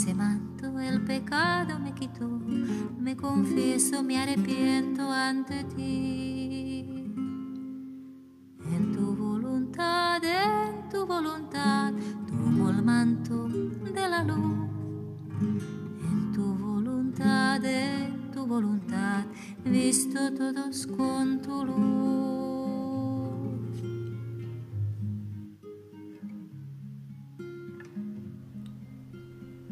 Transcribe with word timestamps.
Ese 0.00 0.14
manto 0.14 0.80
el 0.80 1.04
pecado 1.04 1.78
me 1.78 1.92
quitó, 1.92 2.26
me 2.26 3.14
confieso, 3.14 4.02
me 4.02 4.18
arrepiento 4.18 5.02
ante 5.12 5.62
ti. 5.64 7.12
En 8.64 8.92
tu 8.94 9.14
voluntad, 9.14 10.24
en 10.24 10.88
tu 10.88 11.04
voluntad, 11.04 11.92
tomo 12.26 12.70
el 12.70 12.82
manto 12.82 13.46
de 13.46 14.08
la 14.08 14.24
luz. 14.24 14.70
En 15.38 16.32
tu 16.32 16.54
voluntad, 16.54 17.62
en 17.62 18.30
tu 18.30 18.46
voluntad, 18.46 19.26
visto 19.66 20.32
todos 20.32 20.86
con 20.86 21.19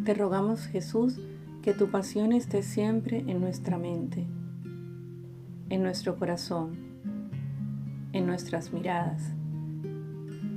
Te 0.08 0.14
rogamos 0.14 0.64
Jesús 0.64 1.20
que 1.60 1.74
tu 1.74 1.90
pasión 1.90 2.32
esté 2.32 2.62
siempre 2.62 3.18
en 3.26 3.42
nuestra 3.42 3.76
mente, 3.76 4.24
en 5.68 5.82
nuestro 5.82 6.16
corazón, 6.16 6.78
en 8.14 8.26
nuestras 8.26 8.72
miradas, 8.72 9.22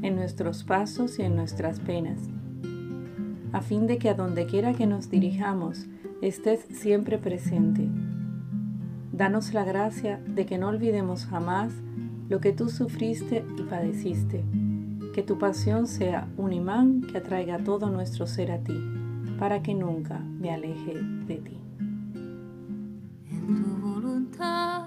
en 0.04 0.16
nuestros 0.16 0.64
pasos 0.64 1.20
y 1.20 1.24
en 1.24 1.36
nuestras 1.36 1.82
penas, 1.82 2.30
a 3.52 3.60
fin 3.60 3.88
de 3.88 3.98
que 3.98 4.08
a 4.08 4.14
donde 4.14 4.46
quiera 4.46 4.74
que 4.74 4.88
nos 4.88 5.10
dirijamos 5.10 5.86
estés 6.22 6.62
siempre 6.72 7.18
presente. 7.18 7.90
Danos 9.12 9.54
la 9.54 9.66
gracia 9.66 10.22
de 10.28 10.46
que 10.46 10.58
no 10.58 10.70
olvidemos 10.70 11.26
jamás 11.26 11.74
lo 12.30 12.40
que 12.40 12.54
tú 12.54 12.70
sufriste 12.70 13.44
y 13.58 13.64
padeciste, 13.64 14.46
que 15.14 15.24
tu 15.24 15.38
pasión 15.38 15.88
sea 15.88 16.30
un 16.38 16.54
imán 16.54 17.02
que 17.02 17.18
atraiga 17.18 17.58
todo 17.58 17.90
nuestro 17.90 18.28
ser 18.28 18.54
a 18.54 18.60
ti 18.60 18.91
para 19.42 19.60
que 19.64 19.74
nunca 19.74 20.20
me 20.20 20.52
aleje 20.52 20.94
de 21.26 21.38
ti. 21.38 21.58
En 23.28 23.64
tu 23.64 23.76
voluntad, 23.82 24.84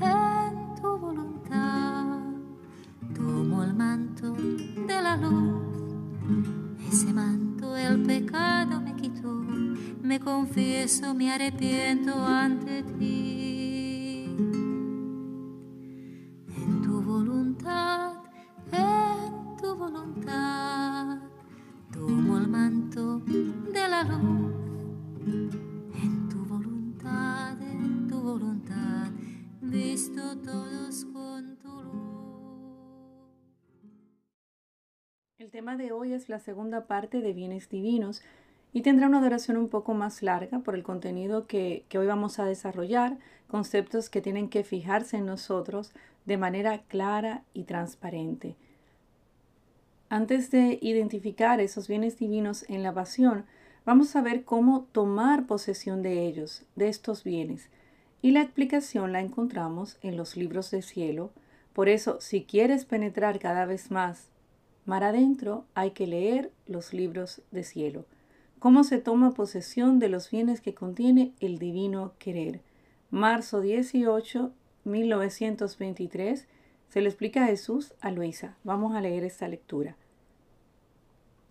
en 0.00 0.74
tu 0.80 0.96
voluntad, 0.96 2.20
tomo 3.14 3.62
el 3.62 3.74
manto 3.74 4.32
de 4.32 5.02
la 5.02 5.18
luz. 5.18 5.84
Ese 6.88 7.12
manto 7.12 7.76
el 7.76 8.02
pecado 8.04 8.80
me 8.80 8.94
quitó, 8.96 9.30
me 9.30 10.18
confieso, 10.18 11.12
me 11.12 11.30
arrepiento 11.30 12.14
ante 12.14 12.84
ti. 12.98 13.51
De 35.76 35.92
hoy 35.92 36.12
es 36.12 36.28
la 36.28 36.38
segunda 36.38 36.86
parte 36.86 37.20
de 37.20 37.32
bienes 37.32 37.70
divinos 37.70 38.22
y 38.74 38.82
tendrá 38.82 39.06
una 39.06 39.22
duración 39.22 39.56
un 39.56 39.68
poco 39.68 39.94
más 39.94 40.22
larga 40.22 40.58
por 40.58 40.74
el 40.74 40.82
contenido 40.82 41.46
que, 41.46 41.84
que 41.88 41.98
hoy 41.98 42.06
vamos 42.06 42.38
a 42.38 42.44
desarrollar, 42.44 43.18
conceptos 43.48 44.10
que 44.10 44.20
tienen 44.20 44.48
que 44.48 44.64
fijarse 44.64 45.16
en 45.16 45.26
nosotros 45.26 45.92
de 46.26 46.36
manera 46.36 46.82
clara 46.88 47.42
y 47.54 47.64
transparente. 47.64 48.54
Antes 50.10 50.50
de 50.50 50.78
identificar 50.82 51.60
esos 51.60 51.88
bienes 51.88 52.18
divinos 52.18 52.68
en 52.68 52.82
la 52.82 52.92
pasión, 52.92 53.46
vamos 53.86 54.14
a 54.14 54.20
ver 54.20 54.44
cómo 54.44 54.86
tomar 54.92 55.46
posesión 55.46 56.02
de 56.02 56.26
ellos, 56.26 56.64
de 56.76 56.88
estos 56.88 57.24
bienes. 57.24 57.70
Y 58.20 58.32
la 58.32 58.42
explicación 58.42 59.12
la 59.12 59.20
encontramos 59.20 59.96
en 60.02 60.18
los 60.18 60.36
libros 60.36 60.70
de 60.70 60.82
cielo. 60.82 61.30
Por 61.72 61.88
eso, 61.88 62.20
si 62.20 62.44
quieres 62.44 62.84
penetrar 62.84 63.38
cada 63.38 63.64
vez 63.64 63.90
más 63.90 64.28
mar 64.84 65.04
adentro, 65.04 65.64
hay 65.74 65.92
que 65.92 66.06
leer 66.06 66.50
los 66.66 66.92
libros 66.92 67.42
de 67.50 67.64
cielo. 67.64 68.04
Cómo 68.58 68.84
se 68.84 68.98
toma 68.98 69.34
posesión 69.34 69.98
de 69.98 70.08
los 70.08 70.30
bienes 70.30 70.60
que 70.60 70.74
contiene 70.74 71.32
el 71.40 71.58
divino 71.58 72.12
querer. 72.18 72.60
Marzo 73.10 73.60
18, 73.60 74.52
1923. 74.84 76.46
Se 76.88 77.00
le 77.00 77.08
explica 77.08 77.44
a 77.44 77.48
Jesús 77.48 77.94
a 78.00 78.10
Luisa. 78.10 78.56
Vamos 78.64 78.94
a 78.94 79.00
leer 79.00 79.24
esta 79.24 79.48
lectura. 79.48 79.96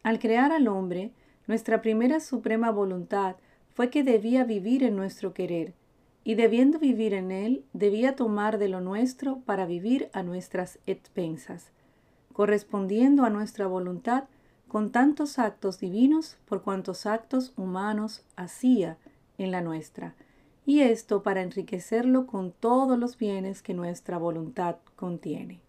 Al 0.04 0.20
crear 0.20 0.52
al 0.52 0.68
hombre, 0.68 1.12
nuestra 1.48 1.82
primera 1.82 2.20
suprema 2.20 2.72
voluntad 2.72 3.36
fue 3.74 3.90
que 3.90 4.04
debía 4.04 4.44
vivir 4.44 4.84
en 4.84 4.96
nuestro 4.96 5.34
querer, 5.34 5.74
y 6.24 6.36
debiendo 6.36 6.80
vivir 6.80 7.14
en 7.14 7.32
él, 7.32 7.66
debía 7.74 8.16
tomar 8.16 8.58
de 8.58 8.70
lo 8.70 8.82
nuestro 8.82 9.40
para 9.40 9.66
vivir 9.66 10.10
a 10.14 10.24
nuestras 10.24 10.80
expensas, 10.86 11.72
correspondiendo 12.34 13.24
a 13.24 13.30
nuestra 13.30 13.68
voluntad 13.68 14.26
con 14.68 14.92
tantos 14.92 15.38
actos 15.38 15.80
divinos 15.80 16.38
por 16.46 16.62
cuantos 16.62 17.06
actos 17.06 17.54
humanos 17.58 18.24
hacía 18.36 18.98
en 19.38 19.52
la 19.52 19.62
nuestra, 19.62 20.16
y 20.66 20.82
esto 20.82 21.24
para 21.24 21.42
enriquecerlo 21.42 22.28
con 22.28 22.52
todos 22.52 22.98
los 22.98 23.18
bienes 23.18 23.62
que 23.62 23.74
nuestra 23.74 24.18
voluntad 24.18 24.78
contiene. 24.96 25.60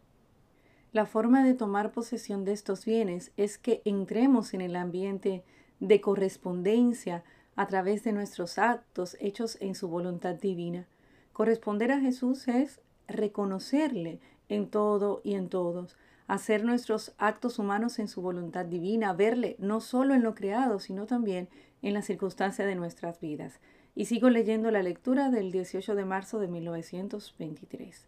La 0.93 1.06
forma 1.06 1.43
de 1.43 1.55
tomar 1.55 1.91
posesión 1.93 2.45
de 2.45 2.53
estos 2.53 2.84
bienes 2.84 3.33
es 3.37 3.56
que 3.56 3.81
entremos 3.84 4.53
en 4.53 4.61
el 4.61 4.77
ambiente 4.77 5.43
de 5.81 6.00
correspondencia 6.00 7.25
a 7.56 7.67
través 7.67 8.05
de 8.05 8.12
nuestros 8.12 8.59
actos 8.59 9.17
hechos 9.19 9.56
en 9.61 9.75
su 9.75 9.89
voluntad 9.89 10.34
divina. 10.34 10.87
Corresponder 11.33 11.93
a 11.93 12.00
Jesús 12.00 12.47
es 12.47 12.81
reconocerle 13.09 14.21
en 14.49 14.69
todo 14.69 15.23
y 15.25 15.34
en 15.34 15.49
todos, 15.49 15.97
hacer 16.32 16.65
nuestros 16.65 17.12
actos 17.19 17.59
humanos 17.59 17.98
en 17.98 18.09
su 18.09 18.22
voluntad 18.22 18.65
divina, 18.65 19.12
verle 19.12 19.54
no 19.59 19.82
solo 19.82 20.15
en 20.15 20.22
lo 20.22 20.34
creado, 20.34 20.78
sino 20.78 21.04
también 21.04 21.50
en 21.82 21.93
las 21.93 22.06
circunstancias 22.06 22.66
de 22.66 22.75
nuestras 22.75 23.20
vidas. 23.20 23.60
Y 23.94 24.06
sigo 24.06 24.31
leyendo 24.31 24.70
la 24.70 24.82
lectura 24.82 25.28
del 25.28 25.53
18 25.53 25.94
de 25.94 26.06
marzo 26.06 26.38
de 26.38 26.48
1923. 26.48 28.06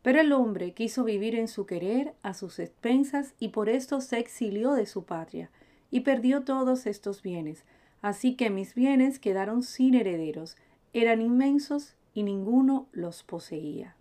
Pero 0.00 0.20
el 0.20 0.32
hombre 0.32 0.74
quiso 0.74 1.02
vivir 1.02 1.34
en 1.34 1.48
su 1.48 1.66
querer 1.66 2.14
a 2.22 2.34
sus 2.34 2.60
expensas 2.60 3.34
y 3.40 3.48
por 3.48 3.68
esto 3.68 4.00
se 4.00 4.20
exilió 4.20 4.74
de 4.74 4.86
su 4.86 5.04
patria 5.04 5.50
y 5.90 6.00
perdió 6.00 6.44
todos 6.44 6.86
estos 6.86 7.20
bienes. 7.20 7.64
Así 8.00 8.36
que 8.36 8.50
mis 8.50 8.76
bienes 8.76 9.18
quedaron 9.18 9.64
sin 9.64 9.94
herederos, 9.94 10.56
eran 10.92 11.20
inmensos 11.20 11.96
y 12.14 12.22
ninguno 12.22 12.86
los 12.92 13.24
poseía. 13.24 13.96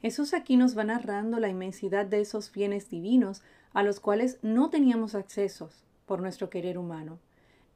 Jesús 0.00 0.32
aquí 0.32 0.56
nos 0.56 0.78
va 0.78 0.84
narrando 0.84 1.40
la 1.40 1.48
inmensidad 1.48 2.06
de 2.06 2.20
esos 2.20 2.52
bienes 2.52 2.88
divinos 2.88 3.42
a 3.72 3.82
los 3.82 3.98
cuales 4.00 4.38
no 4.42 4.70
teníamos 4.70 5.14
accesos 5.14 5.84
por 6.06 6.20
nuestro 6.20 6.50
querer 6.50 6.78
humano. 6.78 7.18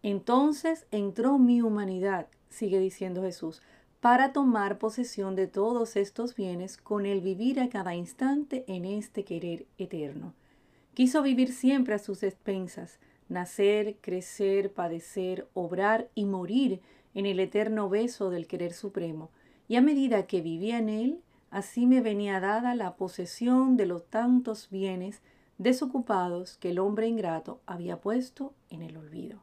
Entonces 0.02 0.86
entró 0.90 1.38
mi 1.38 1.62
humanidad, 1.62 2.28
sigue 2.48 2.78
diciendo 2.78 3.22
Jesús, 3.22 3.60
para 4.00 4.32
tomar 4.32 4.78
posesión 4.78 5.36
de 5.36 5.46
todos 5.46 5.96
estos 5.96 6.34
bienes 6.34 6.76
con 6.76 7.06
el 7.06 7.20
vivir 7.20 7.60
a 7.60 7.68
cada 7.68 7.94
instante 7.94 8.64
en 8.66 8.84
este 8.84 9.24
querer 9.24 9.66
eterno. 9.78 10.34
Quiso 10.94 11.22
vivir 11.22 11.52
siempre 11.52 11.94
a 11.94 11.98
sus 11.98 12.22
expensas, 12.22 12.98
nacer, 13.28 13.96
crecer, 14.00 14.72
padecer, 14.72 15.48
obrar 15.54 16.08
y 16.14 16.24
morir 16.24 16.80
en 17.14 17.26
el 17.26 17.38
eterno 17.40 17.88
beso 17.88 18.30
del 18.30 18.46
querer 18.46 18.72
supremo, 18.72 19.30
y 19.68 19.76
a 19.76 19.80
medida 19.80 20.26
que 20.26 20.40
vivía 20.40 20.78
en 20.78 20.88
él, 20.88 21.20
así 21.52 21.86
me 21.86 22.00
venía 22.00 22.40
dada 22.40 22.74
la 22.74 22.96
posesión 22.96 23.76
de 23.76 23.84
los 23.84 24.06
tantos 24.06 24.70
bienes 24.70 25.20
desocupados 25.58 26.56
que 26.56 26.70
el 26.70 26.78
hombre 26.78 27.06
ingrato 27.06 27.60
había 27.66 28.00
puesto 28.00 28.54
en 28.70 28.80
el 28.80 28.96
olvido. 28.96 29.42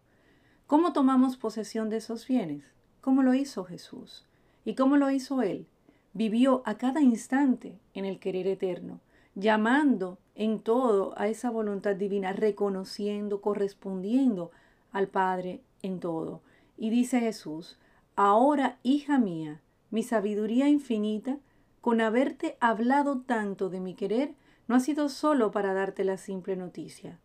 ¿Cómo 0.66 0.92
tomamos 0.92 1.38
posesión 1.38 1.90
de 1.90 1.98
esos 1.98 2.28
bienes? 2.28 2.64
¿Cómo 3.00 3.22
lo 3.22 3.36
hizo 3.36 3.64
Jesús? 3.64 4.26
¿Y 4.66 4.74
cómo 4.74 4.98
lo 4.98 5.12
hizo 5.12 5.44
Él? 5.44 5.68
Vivió 6.14 6.64
a 6.66 6.80
cada 6.80 7.00
instante 7.02 7.80
en 7.94 8.06
el 8.06 8.20
querer 8.20 8.48
eterno, 8.48 9.02
llamando 9.36 10.18
en 10.34 10.60
todo 10.62 11.14
a 11.16 11.28
esa 11.28 11.52
voluntad 11.52 11.96
divina, 11.96 12.34
reconociendo, 12.34 13.40
correspondiendo 13.40 14.50
al 14.92 15.08
Padre 15.10 15.62
en 15.84 16.00
todo. 16.00 16.42
Y 16.76 16.90
dice 16.90 17.20
Jesús, 17.20 17.78
ahora, 18.16 18.80
hija 18.82 19.20
mía, 19.20 19.62
mi 19.92 20.02
sabiduría 20.02 20.68
infinita, 20.68 21.38
con 21.82 22.02
haberte 22.02 22.58
hablado 22.60 23.22
tanto 23.22 23.70
de 23.70 23.80
mi 23.80 23.96
querer, 23.96 24.36
no 24.68 24.76
ha 24.76 24.80
sido 24.80 25.10
solo 25.10 25.52
para 25.52 25.74
darte 25.74 26.04
la 26.04 26.18
simple 26.18 26.56
noticia. 26.56 27.20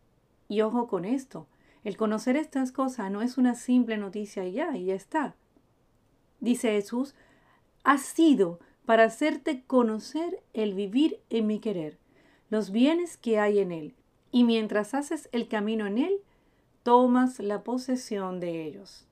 Y 0.47 0.61
ojo 0.61 0.87
con 0.87 1.05
esto, 1.05 1.47
el 1.83 1.97
conocer 1.97 2.35
estas 2.35 2.71
cosas 2.71 3.11
no 3.11 3.21
es 3.21 3.37
una 3.37 3.55
simple 3.55 3.97
noticia 3.97 4.45
y 4.45 4.53
ya, 4.53 4.75
y 4.75 4.85
ya 4.85 4.95
está. 4.95 5.35
Dice 6.39 6.71
Jesús, 6.71 7.15
ha 7.83 7.97
sido 7.97 8.59
para 8.85 9.03
hacerte 9.05 9.63
conocer 9.63 10.41
el 10.53 10.73
vivir 10.73 11.19
en 11.29 11.47
mi 11.47 11.59
querer, 11.59 11.97
los 12.49 12.71
bienes 12.71 13.17
que 13.17 13.39
hay 13.39 13.59
en 13.59 13.71
él. 13.71 13.95
Y 14.31 14.43
mientras 14.43 14.93
haces 14.93 15.29
el 15.31 15.47
camino 15.47 15.87
en 15.87 15.97
él, 15.97 16.21
tomas 16.83 17.39
la 17.39 17.63
posesión 17.63 18.39
de 18.39 18.65
ellos. 18.65 19.07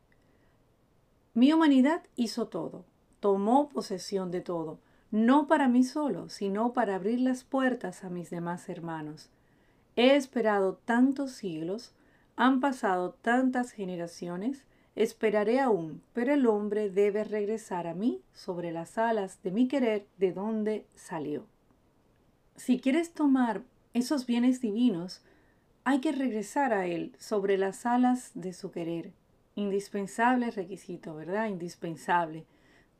Mi 1.33 1.53
humanidad 1.53 2.03
hizo 2.15 2.47
todo, 2.47 2.85
tomó 3.19 3.69
posesión 3.69 4.29
de 4.31 4.41
todo, 4.41 4.79
no 5.13 5.45
para 5.45 5.67
mí 5.67 5.83
solo, 5.83 6.27
sino 6.27 6.73
para 6.73 6.95
abrir 6.95 7.19
las 7.19 7.43
puertas 7.43 8.03
a 8.03 8.09
mis 8.09 8.31
demás 8.31 8.67
hermanos. 8.67 9.29
He 9.95 10.15
esperado 10.15 10.79
tantos 10.85 11.33
siglos, 11.33 11.93
han 12.35 12.59
pasado 12.59 13.11
tantas 13.21 13.73
generaciones, 13.73 14.65
esperaré 14.95 15.59
aún, 15.59 16.01
pero 16.13 16.33
el 16.33 16.47
hombre 16.47 16.89
debe 16.89 17.23
regresar 17.25 17.85
a 17.85 17.93
mí 17.93 18.23
sobre 18.33 18.71
las 18.71 18.97
alas 18.97 19.37
de 19.43 19.51
mi 19.51 19.67
querer 19.67 20.07
de 20.17 20.33
donde 20.33 20.87
salió. 20.95 21.45
Si 22.55 22.79
quieres 22.79 23.13
tomar 23.13 23.61
esos 23.93 24.25
bienes 24.25 24.61
divinos, 24.61 25.21
hay 25.83 25.99
que 25.99 26.11
regresar 26.11 26.73
a 26.73 26.87
él 26.87 27.15
sobre 27.19 27.59
las 27.59 27.85
alas 27.85 28.31
de 28.33 28.51
su 28.51 28.71
querer. 28.71 29.11
Indispensable 29.53 30.49
requisito, 30.49 31.13
¿verdad? 31.13 31.49
Indispensable. 31.49 32.47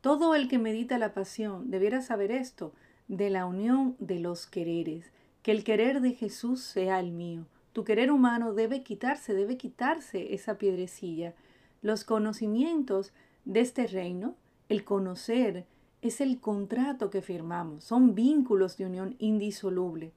Todo 0.04 0.36
el 0.36 0.50
que 0.50 0.60
medita 0.60 0.98
la 0.98 1.14
pasión 1.14 1.72
debiera 1.72 2.02
saber 2.02 2.30
esto, 2.30 2.74
de 3.08 3.30
la 3.30 3.46
unión 3.46 3.96
de 4.00 4.20
los 4.20 4.48
quereres, 4.48 5.14
que 5.44 5.52
el 5.52 5.64
querer 5.64 6.02
de 6.02 6.12
Jesús 6.12 6.60
sea 6.60 7.00
el 7.00 7.14
mío. 7.14 7.46
Tu 7.72 7.86
querer 7.86 8.12
humano 8.12 8.54
debe 8.54 8.84
quitarse, 8.84 9.34
debe 9.34 9.56
quitarse 9.56 10.34
esa 10.34 10.58
piedrecilla. 10.58 11.34
Los 11.82 12.04
conocimientos 12.04 13.14
de 13.46 13.62
este 13.62 13.88
reino, 13.88 14.36
el 14.68 14.84
conocer, 14.84 15.68
es 16.02 16.20
el 16.20 16.42
contrato 16.42 17.10
que 17.10 17.22
firmamos, 17.22 17.86
son 17.86 18.14
vínculos 18.14 18.76
de 18.76 18.88
unión 18.88 19.16
indisoluble. 19.20 20.12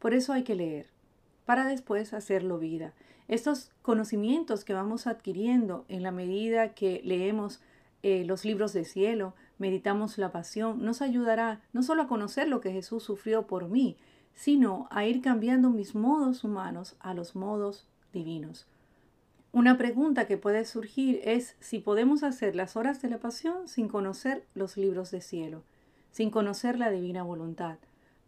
Por 0.00 0.12
eso 0.12 0.34
hay 0.34 0.42
que 0.42 0.54
leer, 0.54 0.88
para 1.46 1.64
después 1.64 2.12
hacerlo 2.12 2.58
vida. 2.58 2.92
Estos 3.26 3.70
conocimientos 3.80 4.66
que 4.66 4.74
vamos 4.74 5.06
adquiriendo 5.06 5.86
en 5.88 6.02
la 6.02 6.10
medida 6.10 6.74
que 6.74 7.00
leemos 7.04 7.62
eh, 8.02 8.24
los 8.24 8.44
libros 8.44 8.72
de 8.72 8.84
cielo, 8.84 9.34
meditamos 9.58 10.18
la 10.18 10.30
pasión, 10.30 10.84
nos 10.84 11.02
ayudará 11.02 11.62
no 11.72 11.82
solo 11.82 12.02
a 12.02 12.08
conocer 12.08 12.48
lo 12.48 12.60
que 12.60 12.72
Jesús 12.72 13.02
sufrió 13.02 13.46
por 13.46 13.68
mí, 13.68 13.96
sino 14.34 14.86
a 14.90 15.04
ir 15.04 15.20
cambiando 15.20 15.70
mis 15.70 15.94
modos 15.94 16.44
humanos 16.44 16.96
a 17.00 17.12
los 17.14 17.34
modos 17.34 17.88
divinos. 18.12 18.66
Una 19.50 19.78
pregunta 19.78 20.26
que 20.26 20.36
puede 20.36 20.64
surgir 20.64 21.20
es 21.24 21.56
si 21.58 21.80
podemos 21.80 22.22
hacer 22.22 22.54
las 22.54 22.76
horas 22.76 23.02
de 23.02 23.08
la 23.08 23.18
pasión 23.18 23.66
sin 23.66 23.88
conocer 23.88 24.44
los 24.54 24.76
libros 24.76 25.10
de 25.10 25.20
cielo, 25.20 25.64
sin 26.10 26.30
conocer 26.30 26.78
la 26.78 26.90
divina 26.90 27.22
voluntad. 27.22 27.78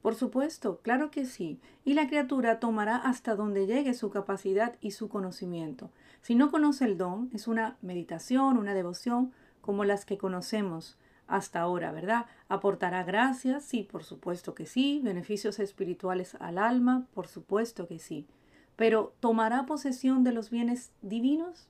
Por 0.03 0.15
supuesto, 0.15 0.81
claro 0.83 1.11
que 1.11 1.27
sí, 1.27 1.61
y 1.85 1.93
la 1.93 2.09
criatura 2.09 2.59
tomará 2.59 2.97
hasta 2.97 3.37
donde 3.37 3.67
llegue 3.67 3.93
su 3.93 4.11
capacidad 4.11 4.77
y 4.81 4.93
su 4.93 5.11
conocimiento. 5.11 5.91
Si 6.23 6.35
no 6.35 6.51
conoce 6.51 6.87
el 6.87 6.97
don, 6.97 7.29
es 7.35 7.47
una 7.47 7.77
meditación, 7.83 8.57
una 8.57 8.73
devoción, 8.73 9.33
como 9.61 9.85
las 9.85 10.05
que 10.05 10.19
conocemos 10.19 10.97
hasta 11.31 11.61
ahora, 11.61 11.93
¿verdad? 11.93 12.27
¿Aportará 12.49 13.05
gracias? 13.05 13.65
Sí, 13.65 13.85
por 13.85 14.03
supuesto 14.03 14.55
que 14.55 14.67
sí. 14.67 15.01
¿Beneficios 15.03 15.61
espirituales 15.61 16.35
al 16.41 16.59
alma? 16.59 17.07
Por 17.15 17.29
supuesto 17.29 17.87
que 17.87 18.01
sí. 18.01 18.27
Pero 18.75 19.15
¿tomará 19.21 19.65
posesión 19.65 20.25
de 20.25 20.33
los 20.33 20.51
bienes 20.51 20.91
divinos? 21.03 21.69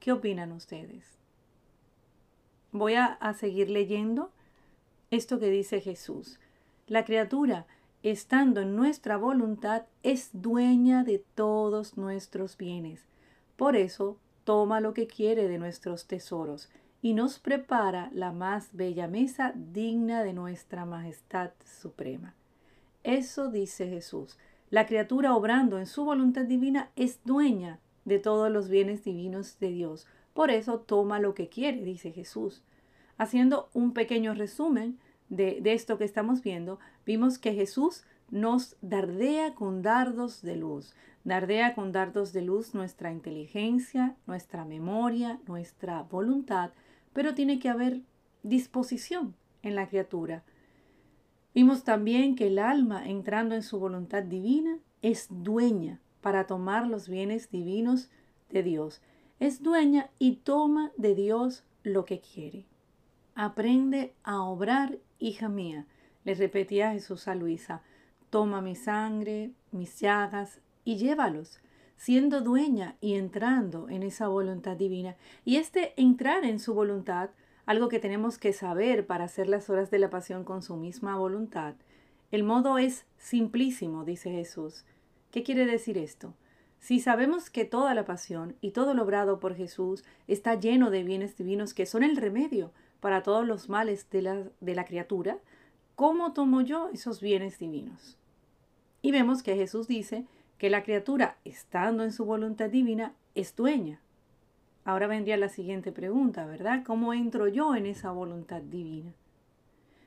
¿Qué 0.00 0.10
opinan 0.10 0.52
ustedes? 0.52 1.16
Voy 2.72 2.94
a, 2.94 3.06
a 3.06 3.34
seguir 3.34 3.70
leyendo 3.70 4.32
esto 5.10 5.38
que 5.38 5.48
dice 5.48 5.80
Jesús. 5.80 6.40
La 6.88 7.04
criatura, 7.04 7.66
estando 8.02 8.60
en 8.62 8.74
nuestra 8.74 9.16
voluntad, 9.16 9.84
es 10.02 10.30
dueña 10.32 11.04
de 11.04 11.24
todos 11.34 11.96
nuestros 11.96 12.56
bienes. 12.56 13.04
Por 13.56 13.76
eso, 13.76 14.18
toma 14.44 14.80
lo 14.80 14.92
que 14.92 15.06
quiere 15.06 15.46
de 15.46 15.58
nuestros 15.58 16.06
tesoros 16.06 16.68
y 17.00 17.14
nos 17.14 17.38
prepara 17.38 18.10
la 18.12 18.32
más 18.32 18.74
bella 18.74 19.06
mesa 19.06 19.52
digna 19.54 20.22
de 20.22 20.32
nuestra 20.32 20.84
majestad 20.84 21.50
suprema. 21.64 22.34
Eso 23.04 23.50
dice 23.50 23.88
Jesús. 23.88 24.38
La 24.70 24.86
criatura 24.86 25.34
obrando 25.34 25.78
en 25.78 25.86
su 25.86 26.04
voluntad 26.04 26.44
divina 26.44 26.90
es 26.96 27.20
dueña 27.24 27.78
de 28.04 28.18
todos 28.18 28.50
los 28.50 28.68
bienes 28.68 29.04
divinos 29.04 29.58
de 29.60 29.70
Dios. 29.70 30.06
Por 30.34 30.50
eso 30.50 30.80
toma 30.80 31.20
lo 31.20 31.34
que 31.34 31.48
quiere, 31.48 31.82
dice 31.82 32.12
Jesús. 32.12 32.62
Haciendo 33.16 33.70
un 33.72 33.92
pequeño 33.92 34.34
resumen, 34.34 34.98
de, 35.28 35.60
esto 35.64 35.98
que 35.98 36.04
estamos 36.04 36.42
viendo, 36.42 36.78
vimos 37.04 37.38
que 37.38 37.54
Jesús 37.54 38.04
nos 38.30 38.76
dardea 38.80 39.54
con 39.54 39.82
dardos 39.82 40.42
de 40.42 40.56
luz. 40.56 40.94
Dardea 41.24 41.74
con 41.74 41.92
dardos 41.92 42.32
de 42.32 42.42
luz 42.42 42.74
nuestra 42.74 43.10
inteligencia, 43.10 44.16
nuestra 44.26 44.64
memoria, 44.64 45.40
nuestra 45.46 46.02
voluntad, 46.02 46.70
pero 47.18 47.34
tiene 47.34 47.58
que 47.58 47.68
haber 47.68 48.02
disposición 48.44 49.34
en 49.62 49.74
la 49.74 49.88
criatura. 49.88 50.44
Vimos 51.52 51.82
también 51.82 52.36
que 52.36 52.46
el 52.46 52.60
alma, 52.60 53.08
entrando 53.08 53.56
en 53.56 53.64
su 53.64 53.80
voluntad 53.80 54.22
divina, 54.22 54.78
es 55.02 55.26
dueña 55.28 55.98
para 56.20 56.46
tomar 56.46 56.86
los 56.86 57.08
bienes 57.08 57.50
divinos 57.50 58.08
de 58.50 58.62
Dios. 58.62 59.02
Es 59.40 59.64
dueña 59.64 60.10
y 60.20 60.36
toma 60.36 60.92
de 60.96 61.16
Dios 61.16 61.64
lo 61.82 62.04
que 62.04 62.20
quiere. 62.20 62.66
Aprende 63.34 64.14
a 64.22 64.40
obrar 64.42 65.00
Hija 65.18 65.48
mía, 65.48 65.86
le 66.22 66.34
repetía 66.34 66.92
Jesús 66.92 67.26
a 67.26 67.34
Luisa, 67.34 67.82
toma 68.30 68.60
mi 68.60 68.76
sangre, 68.76 69.50
mis 69.72 69.98
llagas 69.98 70.60
y 70.84 70.98
llévalos, 70.98 71.58
siendo 71.98 72.40
dueña 72.40 72.96
y 73.00 73.14
entrando 73.14 73.90
en 73.90 74.04
esa 74.04 74.28
voluntad 74.28 74.76
divina. 74.76 75.16
Y 75.44 75.56
este 75.56 75.92
entrar 76.00 76.44
en 76.44 76.60
su 76.60 76.72
voluntad, 76.72 77.30
algo 77.66 77.88
que 77.88 77.98
tenemos 77.98 78.38
que 78.38 78.52
saber 78.52 79.06
para 79.06 79.24
hacer 79.24 79.48
las 79.48 79.68
horas 79.68 79.90
de 79.90 79.98
la 79.98 80.08
pasión 80.08 80.44
con 80.44 80.62
su 80.62 80.76
misma 80.76 81.16
voluntad, 81.16 81.74
el 82.30 82.44
modo 82.44 82.78
es 82.78 83.04
simplísimo, 83.18 84.04
dice 84.04 84.30
Jesús. 84.30 84.84
¿Qué 85.32 85.42
quiere 85.42 85.66
decir 85.66 85.98
esto? 85.98 86.34
Si 86.78 87.00
sabemos 87.00 87.50
que 87.50 87.64
toda 87.64 87.94
la 87.94 88.04
pasión 88.04 88.54
y 88.60 88.70
todo 88.70 88.94
lo 88.94 89.02
obrado 89.02 89.40
por 89.40 89.56
Jesús 89.56 90.04
está 90.28 90.54
lleno 90.54 90.90
de 90.90 91.02
bienes 91.02 91.36
divinos 91.36 91.74
que 91.74 91.84
son 91.84 92.04
el 92.04 92.16
remedio 92.16 92.70
para 93.00 93.24
todos 93.24 93.44
los 93.44 93.68
males 93.68 94.08
de 94.10 94.22
la, 94.22 94.44
de 94.60 94.74
la 94.76 94.84
criatura, 94.84 95.38
¿cómo 95.96 96.32
tomo 96.32 96.60
yo 96.60 96.90
esos 96.92 97.20
bienes 97.20 97.58
divinos? 97.58 98.16
Y 99.02 99.10
vemos 99.10 99.42
que 99.42 99.56
Jesús 99.56 99.88
dice 99.88 100.26
que 100.58 100.70
la 100.70 100.82
criatura, 100.82 101.38
estando 101.44 102.04
en 102.04 102.12
su 102.12 102.24
voluntad 102.24 102.68
divina, 102.68 103.14
es 103.34 103.54
dueña. 103.54 104.00
Ahora 104.84 105.06
vendría 105.06 105.36
la 105.36 105.48
siguiente 105.48 105.92
pregunta, 105.92 106.46
¿verdad? 106.46 106.82
¿Cómo 106.84 107.14
entro 107.14 107.46
yo 107.48 107.74
en 107.74 107.86
esa 107.86 108.10
voluntad 108.10 108.62
divina? 108.62 109.12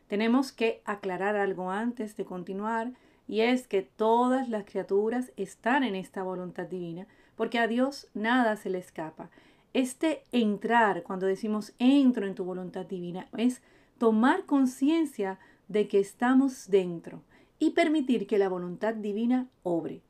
Tenemos 0.07 0.51
que 0.51 0.81
aclarar 0.85 1.37
algo 1.37 1.71
antes 1.71 2.17
de 2.17 2.25
continuar 2.25 2.91
y 3.27 3.41
es 3.41 3.67
que 3.67 3.81
todas 3.81 4.49
las 4.49 4.65
criaturas 4.65 5.31
están 5.37 5.83
en 5.83 5.95
esta 5.95 6.23
voluntad 6.23 6.67
divina 6.67 7.07
porque 7.37 7.59
a 7.59 7.67
Dios 7.67 8.09
nada 8.13 8.57
se 8.57 8.69
le 8.69 8.79
escapa. 8.79 9.29
Este 9.73 10.23
entrar, 10.33 11.03
cuando 11.03 11.27
decimos 11.27 11.73
entro 11.79 12.27
en 12.27 12.35
tu 12.35 12.43
voluntad 12.43 12.85
divina, 12.85 13.29
es 13.37 13.61
tomar 13.97 14.45
conciencia 14.45 15.39
de 15.69 15.87
que 15.87 15.99
estamos 15.99 16.69
dentro 16.69 17.21
y 17.57 17.69
permitir 17.69 18.27
que 18.27 18.37
la 18.37 18.49
voluntad 18.49 18.95
divina 18.95 19.47
obre, 19.63 20.01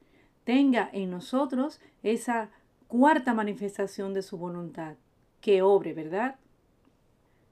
tenga 0.43 0.89
en 0.91 1.12
nosotros 1.12 1.79
esa 2.03 2.50
cuarta 2.88 3.33
manifestación 3.33 4.13
de 4.13 4.21
su 4.21 4.38
voluntad, 4.38 4.95
que 5.39 5.62
obre, 5.62 5.93
¿verdad? 5.93 6.36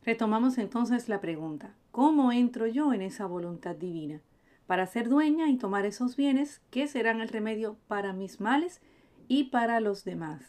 Retomamos 0.03 0.58
entonces 0.58 1.10
la 1.10 1.22
pregunta, 1.22 1.74
¿cómo 1.91 2.31
entro 2.31 2.67
yo 2.67 2.93
en 2.93 3.01
esa 3.01 3.25
voluntad 3.25 3.75
divina? 3.75 4.22
Para 4.67 4.86
ser 4.86 5.10
dueña 5.10 5.50
y 5.50 5.58
tomar 5.58 5.86
esos 5.86 6.15
bienes 6.15 6.62
que 6.72 6.88
serán 6.88 7.22
el 7.22 7.29
remedio 7.29 7.77
para 7.88 8.13
mis 8.13 8.39
males 8.39 8.81
y 9.27 9.46
para 9.46 9.79
los 9.79 10.03
demás. 10.03 10.41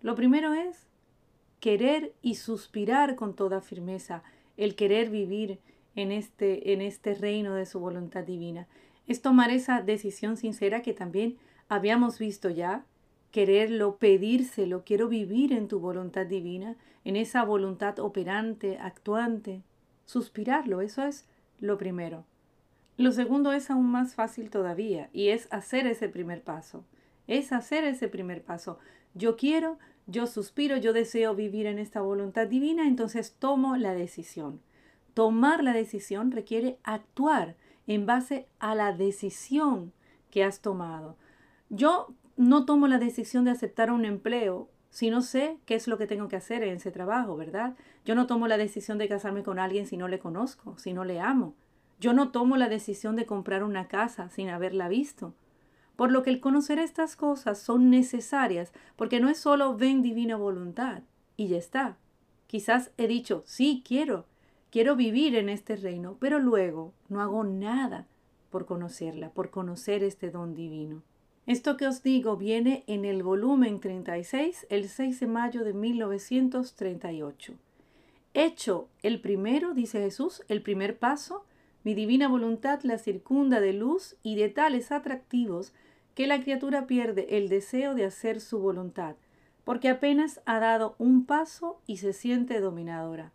Lo 0.00 0.14
primero 0.14 0.54
es 0.54 0.86
querer 1.60 2.14
y 2.22 2.36
suspirar 2.36 3.16
con 3.16 3.34
toda 3.34 3.60
firmeza, 3.60 4.22
el 4.56 4.74
querer 4.74 5.10
vivir 5.10 5.58
en 5.98 6.12
este, 6.12 6.72
en 6.72 6.80
este 6.80 7.14
reino 7.14 7.54
de 7.56 7.66
su 7.66 7.80
voluntad 7.80 8.22
divina. 8.22 8.68
Es 9.08 9.20
tomar 9.20 9.50
esa 9.50 9.82
decisión 9.82 10.36
sincera 10.36 10.80
que 10.80 10.92
también 10.92 11.38
habíamos 11.68 12.20
visto 12.20 12.50
ya, 12.50 12.84
quererlo, 13.32 13.96
pedírselo, 13.96 14.84
quiero 14.84 15.08
vivir 15.08 15.52
en 15.52 15.66
tu 15.66 15.80
voluntad 15.80 16.24
divina, 16.24 16.76
en 17.04 17.16
esa 17.16 17.42
voluntad 17.42 17.98
operante, 17.98 18.78
actuante, 18.78 19.64
suspirarlo, 20.04 20.82
eso 20.82 21.02
es 21.02 21.26
lo 21.58 21.78
primero. 21.78 22.24
Lo 22.96 23.10
segundo 23.10 23.52
es 23.52 23.68
aún 23.68 23.90
más 23.90 24.14
fácil 24.14 24.50
todavía 24.50 25.10
y 25.12 25.30
es 25.30 25.48
hacer 25.50 25.88
ese 25.88 26.08
primer 26.08 26.42
paso. 26.42 26.84
Es 27.26 27.52
hacer 27.52 27.82
ese 27.82 28.06
primer 28.06 28.44
paso. 28.44 28.78
Yo 29.14 29.36
quiero, 29.36 29.78
yo 30.06 30.28
suspiro, 30.28 30.76
yo 30.76 30.92
deseo 30.92 31.34
vivir 31.34 31.66
en 31.66 31.80
esta 31.80 32.00
voluntad 32.00 32.46
divina, 32.46 32.86
entonces 32.86 33.34
tomo 33.38 33.76
la 33.76 33.94
decisión. 33.94 34.60
Tomar 35.14 35.64
la 35.64 35.72
decisión 35.72 36.30
requiere 36.30 36.78
actuar 36.84 37.56
en 37.86 38.06
base 38.06 38.46
a 38.58 38.74
la 38.74 38.92
decisión 38.92 39.92
que 40.30 40.44
has 40.44 40.60
tomado. 40.60 41.16
Yo 41.70 42.14
no 42.36 42.64
tomo 42.64 42.86
la 42.86 42.98
decisión 42.98 43.44
de 43.44 43.50
aceptar 43.50 43.90
un 43.90 44.04
empleo 44.04 44.68
si 44.90 45.10
no 45.10 45.22
sé 45.22 45.58
qué 45.66 45.74
es 45.74 45.88
lo 45.88 45.98
que 45.98 46.06
tengo 46.06 46.28
que 46.28 46.36
hacer 46.36 46.62
en 46.62 46.76
ese 46.76 46.90
trabajo, 46.90 47.36
¿verdad? 47.36 47.76
Yo 48.04 48.14
no 48.14 48.26
tomo 48.26 48.48
la 48.48 48.56
decisión 48.56 48.98
de 48.98 49.08
casarme 49.08 49.42
con 49.42 49.58
alguien 49.58 49.86
si 49.86 49.96
no 49.96 50.08
le 50.08 50.18
conozco, 50.18 50.78
si 50.78 50.92
no 50.92 51.04
le 51.04 51.20
amo. 51.20 51.54
Yo 52.00 52.12
no 52.12 52.30
tomo 52.30 52.56
la 52.56 52.68
decisión 52.68 53.16
de 53.16 53.26
comprar 53.26 53.64
una 53.64 53.88
casa 53.88 54.30
sin 54.30 54.48
haberla 54.48 54.88
visto. 54.88 55.34
Por 55.96 56.12
lo 56.12 56.22
que 56.22 56.30
el 56.30 56.40
conocer 56.40 56.78
estas 56.78 57.16
cosas 57.16 57.58
son 57.58 57.90
necesarias, 57.90 58.72
porque 58.96 59.18
no 59.20 59.28
es 59.28 59.38
solo 59.38 59.76
ven 59.76 60.00
divina 60.00 60.36
voluntad 60.36 61.02
y 61.36 61.48
ya 61.48 61.58
está. 61.58 61.96
Quizás 62.46 62.92
he 62.96 63.08
dicho, 63.08 63.42
sí, 63.46 63.82
quiero, 63.86 64.24
quiero 64.70 64.96
vivir 64.96 65.36
en 65.36 65.48
este 65.48 65.76
reino, 65.76 66.16
pero 66.20 66.38
luego 66.38 66.92
no 67.08 67.20
hago 67.20 67.44
nada 67.44 68.06
por 68.50 68.66
conocerla, 68.66 69.30
por 69.30 69.50
conocer 69.50 70.02
este 70.02 70.30
don 70.30 70.54
divino. 70.54 71.02
Esto 71.46 71.76
que 71.76 71.86
os 71.86 72.02
digo 72.02 72.36
viene 72.36 72.84
en 72.86 73.04
el 73.04 73.22
volumen 73.22 73.80
36, 73.80 74.66
el 74.68 74.88
6 74.88 75.20
de 75.20 75.26
mayo 75.26 75.64
de 75.64 75.72
1938. 75.72 77.54
Hecho 78.34 78.88
el 79.02 79.20
primero, 79.20 79.72
dice 79.72 80.00
Jesús, 80.00 80.42
el 80.48 80.60
primer 80.60 80.98
paso, 80.98 81.44
mi 81.84 81.94
divina 81.94 82.28
voluntad 82.28 82.80
la 82.82 82.98
circunda 82.98 83.60
de 83.60 83.72
luz 83.72 84.16
y 84.22 84.36
de 84.36 84.50
tales 84.50 84.92
atractivos 84.92 85.72
que 86.14 86.26
la 86.26 86.40
criatura 86.42 86.86
pierde 86.86 87.38
el 87.38 87.48
deseo 87.48 87.94
de 87.94 88.04
hacer 88.04 88.40
su 88.40 88.58
voluntad, 88.58 89.16
porque 89.64 89.88
apenas 89.88 90.42
ha 90.44 90.58
dado 90.58 90.96
un 90.98 91.24
paso 91.24 91.80
y 91.86 91.98
se 91.98 92.12
siente 92.12 92.60
dominadora. 92.60 93.32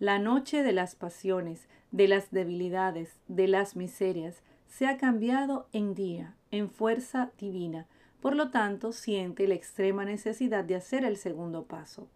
La 0.00 0.18
noche 0.18 0.62
de 0.62 0.72
las 0.72 0.94
pasiones, 0.94 1.68
de 1.90 2.08
las 2.08 2.30
debilidades, 2.30 3.20
de 3.28 3.46
las 3.48 3.76
miserias, 3.76 4.42
se 4.66 4.86
ha 4.86 4.96
cambiado 4.96 5.68
en 5.74 5.94
día, 5.94 6.34
en 6.50 6.70
fuerza 6.70 7.32
divina. 7.38 7.86
Por 8.22 8.34
lo 8.34 8.50
tanto, 8.50 8.92
siente 8.92 9.46
la 9.46 9.56
extrema 9.56 10.06
necesidad 10.06 10.64
de 10.64 10.76
hacer 10.76 11.04
el 11.04 11.18
segundo 11.18 11.64
paso. 11.64 12.08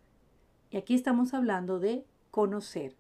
Y 0.71 0.79
aquí 0.79 0.95
estamos 0.95 1.35
hablando 1.35 1.79
de 1.79 2.07
conocer. 2.31 2.97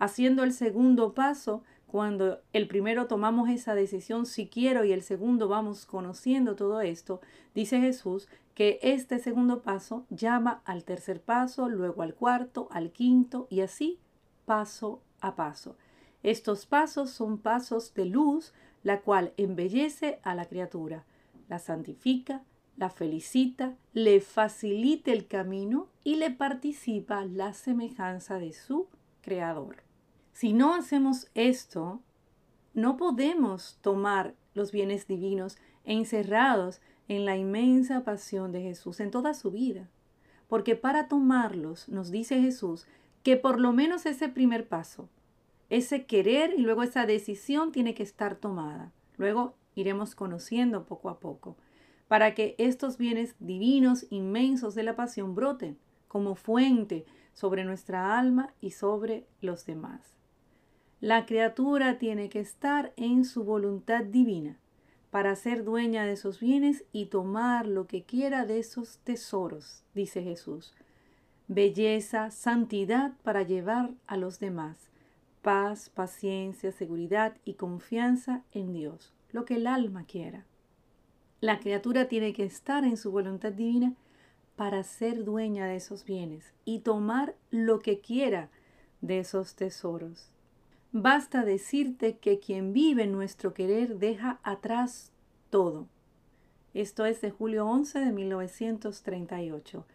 Haciendo 0.00 0.42
el 0.42 0.52
segundo 0.52 1.14
paso, 1.14 1.62
cuando 1.86 2.40
el 2.52 2.66
primero 2.66 3.06
tomamos 3.06 3.48
esa 3.48 3.76
decisión 3.76 4.26
si 4.26 4.48
quiero 4.48 4.84
y 4.84 4.90
el 4.90 5.02
segundo 5.02 5.46
vamos 5.46 5.86
conociendo 5.86 6.56
todo 6.56 6.80
esto, 6.80 7.20
dice 7.54 7.78
Jesús 7.78 8.28
que 8.54 8.80
este 8.82 9.20
segundo 9.20 9.62
paso 9.62 10.04
llama 10.10 10.62
al 10.64 10.82
tercer 10.82 11.20
paso, 11.20 11.68
luego 11.68 12.02
al 12.02 12.14
cuarto, 12.14 12.66
al 12.72 12.90
quinto 12.90 13.46
y 13.50 13.60
así 13.60 14.00
paso 14.46 15.02
a 15.20 15.36
paso. 15.36 15.76
Estos 16.22 16.64
pasos 16.64 17.10
son 17.10 17.38
pasos 17.38 17.92
de 17.92 18.06
luz, 18.06 18.54
la 18.82 19.02
cual 19.02 19.34
embellece 19.36 20.18
a 20.22 20.34
la 20.34 20.46
criatura, 20.46 21.04
la 21.48 21.58
santifica, 21.58 22.42
la 22.76 22.90
felicita, 22.90 23.76
le 23.92 24.20
facilita 24.20 25.12
el 25.12 25.26
camino 25.26 25.88
y 26.04 26.16
le 26.16 26.30
participa 26.30 27.24
la 27.24 27.52
semejanza 27.52 28.38
de 28.38 28.52
su 28.52 28.88
Creador. 29.22 29.82
Si 30.32 30.52
no 30.52 30.74
hacemos 30.74 31.28
esto, 31.34 32.00
no 32.74 32.96
podemos 32.96 33.78
tomar 33.80 34.34
los 34.54 34.70
bienes 34.70 35.08
divinos 35.08 35.56
encerrados 35.84 36.80
en 37.08 37.24
la 37.24 37.36
inmensa 37.36 38.04
pasión 38.04 38.52
de 38.52 38.62
Jesús 38.62 39.00
en 39.00 39.10
toda 39.10 39.34
su 39.34 39.50
vida. 39.50 39.88
Porque 40.48 40.76
para 40.76 41.08
tomarlos, 41.08 41.88
nos 41.88 42.10
dice 42.10 42.40
Jesús, 42.40 42.86
que 43.26 43.36
por 43.36 43.58
lo 43.58 43.72
menos 43.72 44.06
ese 44.06 44.28
primer 44.28 44.68
paso, 44.68 45.08
ese 45.68 46.06
querer 46.06 46.54
y 46.56 46.62
luego 46.62 46.84
esa 46.84 47.06
decisión 47.06 47.72
tiene 47.72 47.92
que 47.92 48.04
estar 48.04 48.36
tomada. 48.36 48.92
Luego 49.16 49.56
iremos 49.74 50.14
conociendo 50.14 50.86
poco 50.86 51.10
a 51.10 51.18
poco, 51.18 51.56
para 52.06 52.36
que 52.36 52.54
estos 52.58 52.98
bienes 52.98 53.34
divinos 53.40 54.06
inmensos 54.10 54.76
de 54.76 54.84
la 54.84 54.94
pasión 54.94 55.34
broten 55.34 55.76
como 56.06 56.36
fuente 56.36 57.04
sobre 57.32 57.64
nuestra 57.64 58.16
alma 58.16 58.54
y 58.60 58.70
sobre 58.70 59.26
los 59.40 59.66
demás. 59.66 60.02
La 61.00 61.26
criatura 61.26 61.98
tiene 61.98 62.28
que 62.28 62.38
estar 62.38 62.92
en 62.96 63.24
su 63.24 63.42
voluntad 63.42 64.04
divina 64.04 64.60
para 65.10 65.34
ser 65.34 65.64
dueña 65.64 66.04
de 66.04 66.12
esos 66.12 66.38
bienes 66.38 66.84
y 66.92 67.06
tomar 67.06 67.66
lo 67.66 67.88
que 67.88 68.04
quiera 68.04 68.46
de 68.46 68.60
esos 68.60 68.98
tesoros, 68.98 69.82
dice 69.94 70.22
Jesús. 70.22 70.76
Belleza, 71.48 72.32
santidad 72.32 73.12
para 73.22 73.44
llevar 73.44 73.92
a 74.08 74.16
los 74.16 74.40
demás. 74.40 74.90
Paz, 75.42 75.90
paciencia, 75.90 76.72
seguridad 76.72 77.36
y 77.44 77.54
confianza 77.54 78.42
en 78.52 78.72
Dios, 78.72 79.14
lo 79.30 79.44
que 79.44 79.54
el 79.54 79.68
alma 79.68 80.04
quiera. 80.06 80.44
La 81.40 81.60
criatura 81.60 82.08
tiene 82.08 82.32
que 82.32 82.44
estar 82.44 82.84
en 82.84 82.96
su 82.96 83.12
voluntad 83.12 83.52
divina 83.52 83.94
para 84.56 84.82
ser 84.82 85.24
dueña 85.24 85.66
de 85.66 85.76
esos 85.76 86.04
bienes 86.04 86.52
y 86.64 86.80
tomar 86.80 87.36
lo 87.50 87.78
que 87.78 88.00
quiera 88.00 88.48
de 89.00 89.20
esos 89.20 89.54
tesoros. 89.54 90.32
Basta 90.90 91.44
decirte 91.44 92.16
que 92.16 92.40
quien 92.40 92.72
vive 92.72 93.04
en 93.04 93.12
nuestro 93.12 93.54
querer 93.54 93.98
deja 93.98 94.40
atrás 94.42 95.12
todo. 95.50 95.86
Esto 96.74 97.04
es 97.04 97.20
de 97.20 97.30
julio 97.30 97.66
11 97.66 98.00
de 98.00 98.12
1938. 98.12 99.86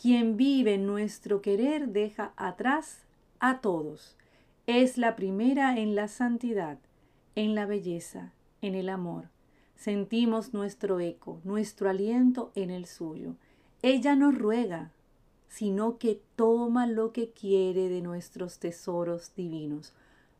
Quien 0.00 0.38
vive 0.38 0.74
en 0.74 0.86
nuestro 0.86 1.42
querer 1.42 1.88
deja 1.88 2.32
atrás 2.36 3.00
a 3.38 3.60
todos. 3.60 4.16
Es 4.66 4.96
la 4.96 5.14
primera 5.14 5.78
en 5.78 5.94
la 5.94 6.08
santidad, 6.08 6.78
en 7.34 7.54
la 7.54 7.66
belleza, 7.66 8.32
en 8.62 8.74
el 8.74 8.88
amor. 8.88 9.28
Sentimos 9.76 10.54
nuestro 10.54 11.00
eco, 11.00 11.42
nuestro 11.44 11.90
aliento 11.90 12.50
en 12.54 12.70
el 12.70 12.86
suyo. 12.86 13.34
Ella 13.82 14.16
nos 14.16 14.38
ruega, 14.38 14.90
sino 15.48 15.98
que 15.98 16.22
toma 16.34 16.86
lo 16.86 17.12
que 17.12 17.32
quiere 17.32 17.90
de 17.90 18.00
nuestros 18.00 18.58
tesoros 18.58 19.34
divinos. 19.36 19.92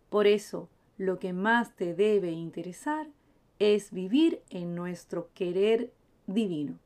Por 0.08 0.26
eso, 0.26 0.70
lo 0.96 1.18
que 1.18 1.34
más 1.34 1.76
te 1.76 1.94
debe 1.94 2.30
interesar 2.32 3.08
es 3.58 3.92
vivir 3.92 4.40
en 4.48 4.74
nuestro 4.74 5.28
querer 5.34 5.92
divino. 6.26 6.78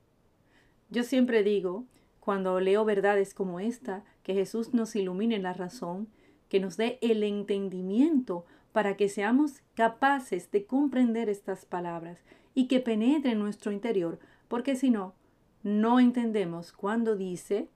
Yo 0.90 1.04
siempre 1.04 1.44
digo, 1.44 1.84
cuando 2.24 2.58
leo 2.58 2.86
verdades 2.86 3.34
como 3.34 3.60
esta, 3.60 4.02
que 4.22 4.32
Jesús 4.32 4.72
nos 4.72 4.96
ilumine 4.96 5.38
la 5.38 5.52
razón, 5.52 6.08
que 6.48 6.58
nos 6.58 6.78
dé 6.78 6.98
el 7.02 7.22
entendimiento 7.22 8.46
para 8.72 8.96
que 8.96 9.10
seamos 9.10 9.60
capaces 9.74 10.50
de 10.50 10.64
comprender 10.64 11.28
estas 11.28 11.66
palabras 11.66 12.24
y 12.54 12.66
que 12.66 12.80
penetre 12.80 13.32
en 13.32 13.40
nuestro 13.40 13.72
interior, 13.72 14.18
porque 14.48 14.74
si 14.74 14.88
no, 14.88 15.14
no 15.62 16.00
entendemos 16.00 16.72
cuando 16.72 17.14
dice, 17.14 17.68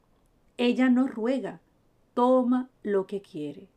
ella 0.56 0.88
nos 0.88 1.14
ruega, 1.14 1.60
toma 2.14 2.70
lo 2.82 3.06
que 3.06 3.20
quiere. 3.20 3.68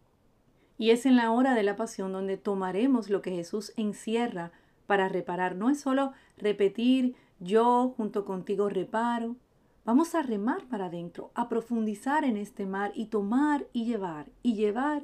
Y 0.77 0.91
es 0.91 1.05
en 1.05 1.15
la 1.17 1.31
hora 1.31 1.53
de 1.53 1.63
la 1.63 1.75
pasión 1.75 2.13
donde 2.13 2.37
tomaremos 2.37 3.09
lo 3.09 3.21
que 3.21 3.31
Jesús 3.31 3.73
encierra 3.75 4.51
para 4.87 5.09
reparar. 5.09 5.55
No 5.55 5.69
es 5.69 5.81
solo 5.81 6.13
repetir 6.37 7.15
yo 7.39 7.93
junto 7.97 8.25
contigo 8.25 8.69
reparo. 8.69 9.35
Vamos 9.83 10.13
a 10.13 10.21
remar 10.21 10.67
para 10.67 10.85
adentro, 10.85 11.31
a 11.33 11.49
profundizar 11.49 12.23
en 12.23 12.37
este 12.37 12.67
mar 12.67 12.91
y 12.93 13.07
tomar 13.07 13.65
y 13.73 13.85
llevar, 13.85 14.29
y 14.43 14.53
llevar 14.53 15.01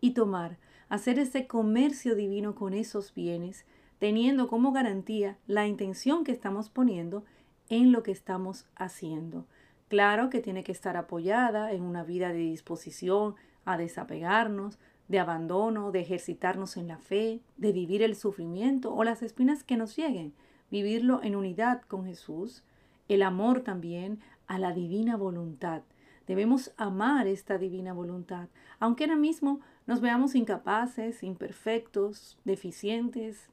y 0.00 0.12
tomar, 0.12 0.58
hacer 0.88 1.18
ese 1.18 1.48
comercio 1.48 2.14
divino 2.14 2.54
con 2.54 2.72
esos 2.72 3.14
bienes, 3.14 3.66
teniendo 3.98 4.46
como 4.46 4.70
garantía 4.70 5.38
la 5.48 5.66
intención 5.66 6.22
que 6.22 6.30
estamos 6.30 6.70
poniendo 6.70 7.24
en 7.68 7.90
lo 7.90 8.04
que 8.04 8.12
estamos 8.12 8.66
haciendo. 8.76 9.46
Claro 9.88 10.30
que 10.30 10.40
tiene 10.40 10.62
que 10.62 10.72
estar 10.72 10.96
apoyada 10.96 11.72
en 11.72 11.82
una 11.82 12.04
vida 12.04 12.28
de 12.28 12.38
disposición 12.38 13.34
a 13.64 13.76
desapegarnos, 13.76 14.78
de 15.08 15.18
abandono, 15.18 15.90
de 15.90 16.00
ejercitarnos 16.00 16.76
en 16.76 16.86
la 16.86 16.98
fe, 16.98 17.40
de 17.56 17.72
vivir 17.72 18.02
el 18.02 18.14
sufrimiento 18.14 18.94
o 18.94 19.02
las 19.02 19.22
espinas 19.22 19.64
que 19.64 19.76
nos 19.76 19.96
lleguen, 19.96 20.32
vivirlo 20.70 21.20
en 21.24 21.34
unidad 21.34 21.82
con 21.82 22.04
Jesús, 22.04 22.62
el 23.08 23.22
amor 23.22 23.60
también 23.60 24.20
a 24.46 24.58
la 24.58 24.72
divina 24.72 25.16
voluntad. 25.16 25.82
Debemos 26.26 26.72
amar 26.76 27.26
esta 27.26 27.58
divina 27.58 27.92
voluntad, 27.92 28.48
aunque 28.78 29.04
ahora 29.04 29.16
mismo 29.16 29.60
nos 29.86 30.00
veamos 30.00 30.34
incapaces, 30.34 31.22
imperfectos, 31.22 32.38
deficientes, 32.44 33.48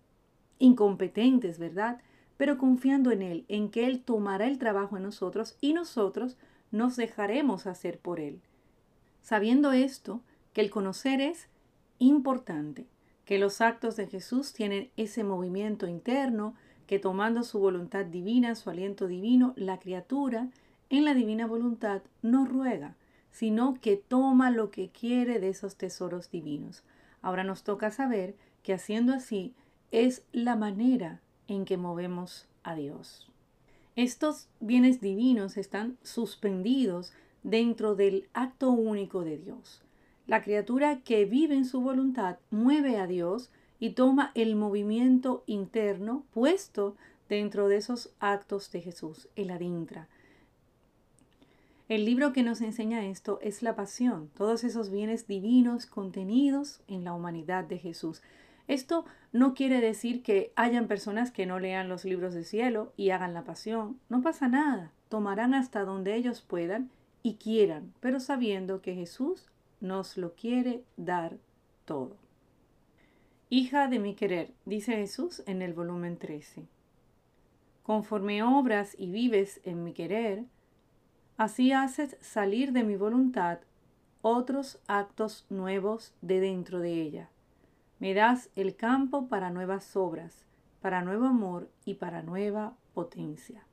incompetentes, 0.60 1.58
¿verdad? 1.58 2.02
Pero 2.38 2.58
confiando 2.58 3.12
en 3.12 3.22
Él, 3.22 3.46
en 3.48 3.70
que 3.70 3.86
Él 3.88 4.02
tomará 4.02 4.46
el 4.46 4.60
trabajo 4.60 4.98
en 4.98 5.04
nosotros 5.04 5.58
y 5.62 5.74
nosotros 5.74 6.38
nos 6.72 6.96
dejaremos 6.96 7.66
hacer 7.66 8.00
por 8.00 8.20
Él. 8.20 8.42
Sabiendo 9.22 9.72
esto, 9.72 10.22
que 10.54 10.62
el 10.62 10.70
conocer 10.70 11.22
es 11.22 11.48
importante, 11.98 12.88
que 13.26 13.40
los 13.40 13.62
actos 13.62 13.96
de 13.96 14.08
Jesús 14.08 14.54
tienen 14.54 14.92
ese 14.98 15.24
movimiento 15.24 15.88
interno, 15.88 16.56
que 16.90 16.98
tomando 16.98 17.44
su 17.44 17.60
voluntad 17.60 18.04
divina, 18.04 18.56
su 18.56 18.68
aliento 18.72 19.06
divino, 19.06 19.54
la 19.56 19.78
criatura 19.78 20.50
en 20.90 21.06
la 21.06 21.14
divina 21.14 21.46
voluntad 21.46 22.02
no 22.24 22.48
ruega, 22.48 22.96
sino 23.30 23.80
que 23.80 23.96
toma 23.96 24.50
lo 24.50 24.72
que 24.72 24.90
quiere 24.90 25.40
de 25.40 25.50
esos 25.50 25.76
tesoros 25.76 26.32
divinos. 26.32 26.82
Ahora 27.22 27.44
nos 27.44 27.62
toca 27.62 27.92
saber 27.92 28.34
que 28.64 28.74
haciendo 28.74 29.14
así 29.14 29.54
es 29.92 30.24
la 30.32 30.56
manera 30.56 31.22
en 31.48 31.66
que 31.66 31.78
movemos 31.78 32.48
a 32.64 32.74
Dios. 32.74 33.30
Estos 33.96 34.48
bienes 34.60 35.00
divinos 35.00 35.58
están 35.58 35.96
suspendidos 36.02 37.14
dentro 37.44 37.94
del 37.94 38.28
acto 38.34 38.72
único 38.72 39.24
de 39.24 39.38
Dios. 39.38 39.84
La 40.26 40.42
criatura 40.42 41.02
que 41.02 41.26
vive 41.26 41.54
en 41.54 41.66
su 41.66 41.82
voluntad 41.82 42.40
mueve 42.50 42.98
a 42.98 43.06
Dios 43.06 43.52
y 43.80 43.92
toma 43.92 44.32
el 44.36 44.56
movimiento 44.56 45.44
interno 45.46 46.24
puesto 46.34 46.96
dentro 47.30 47.68
de 47.68 47.78
esos 47.78 48.12
actos 48.20 48.72
de 48.72 48.82
Jesús, 48.82 49.30
el 49.36 49.52
adintra. 49.52 50.08
El 51.88 52.06
libro 52.06 52.34
que 52.34 52.44
nos 52.44 52.62
enseña 52.62 53.06
esto 53.06 53.40
es 53.42 53.64
la 53.64 53.76
pasión, 53.76 54.30
todos 54.36 54.64
esos 54.64 54.92
bienes 54.92 55.28
divinos 55.28 55.88
contenidos 55.88 56.82
en 56.88 57.04
la 57.04 57.14
humanidad 57.14 57.64
de 57.64 57.80
Jesús. 57.80 58.22
Esto 58.68 59.06
no 59.32 59.56
quiere 59.56 59.82
decir 59.82 60.22
que 60.22 60.54
hayan 60.56 60.88
personas 60.88 61.32
que 61.32 61.48
no 61.48 61.60
lean 61.60 61.90
los 61.90 62.06
libros 62.06 62.36
del 62.36 62.46
cielo 62.46 62.94
y 62.96 63.10
hagan 63.10 63.34
la 63.34 63.44
pasión. 63.44 64.00
No 64.10 64.22
pasa 64.22 64.48
nada. 64.48 64.92
Tomarán 65.08 65.56
hasta 65.56 65.84
donde 65.84 66.14
ellos 66.14 66.42
puedan 66.42 66.92
y 67.24 67.36
quieran, 67.36 67.92
pero 68.00 68.20
sabiendo 68.20 68.84
que 68.84 68.94
Jesús 68.94 69.48
nos 69.82 70.18
lo 70.18 70.36
quiere 70.36 70.84
dar 70.98 71.38
todo. 71.86 72.16
Hija 73.50 73.88
de 73.88 74.00
mi 74.00 74.16
querer, 74.16 74.54
dice 74.66 74.96
Jesús 74.96 75.44
en 75.46 75.62
el 75.62 75.74
volumen 75.74 76.18
13. 76.18 76.68
Conforme 77.84 78.44
obras 78.44 78.96
y 78.98 79.12
vives 79.12 79.60
en 79.64 79.84
mi 79.84 79.94
querer, 79.94 80.46
así 81.38 81.72
haces 81.72 82.18
salir 82.22 82.72
de 82.72 82.84
mi 82.84 82.96
voluntad 82.96 83.60
otros 84.22 84.80
actos 84.88 85.46
nuevos 85.50 86.14
de 86.22 86.40
dentro 86.40 86.80
de 86.80 87.02
ella 87.02 87.30
me 88.00 88.14
das 88.14 88.50
el 88.56 88.76
campo 88.76 89.28
para 89.28 89.50
nuevas 89.50 89.96
obras, 89.98 90.46
para 90.82 91.02
nuevo 91.02 91.26
amor 91.26 91.70
y 91.84 91.96
para 91.96 92.24
nueva 92.24 92.78
potencia. 92.94 93.66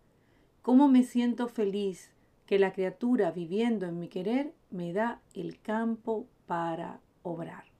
¿Cómo 0.63 0.89
me 0.89 1.05
siento 1.05 1.47
feliz 1.47 2.11
que 2.45 2.59
la 2.59 2.73
criatura 2.73 3.31
viviendo 3.31 3.87
en 3.87 4.01
mi 4.01 4.09
querer 4.09 4.53
me 4.71 4.93
da 4.93 5.21
el 5.33 5.61
campo 5.61 6.27
para 6.47 7.01
obrar? 7.23 7.76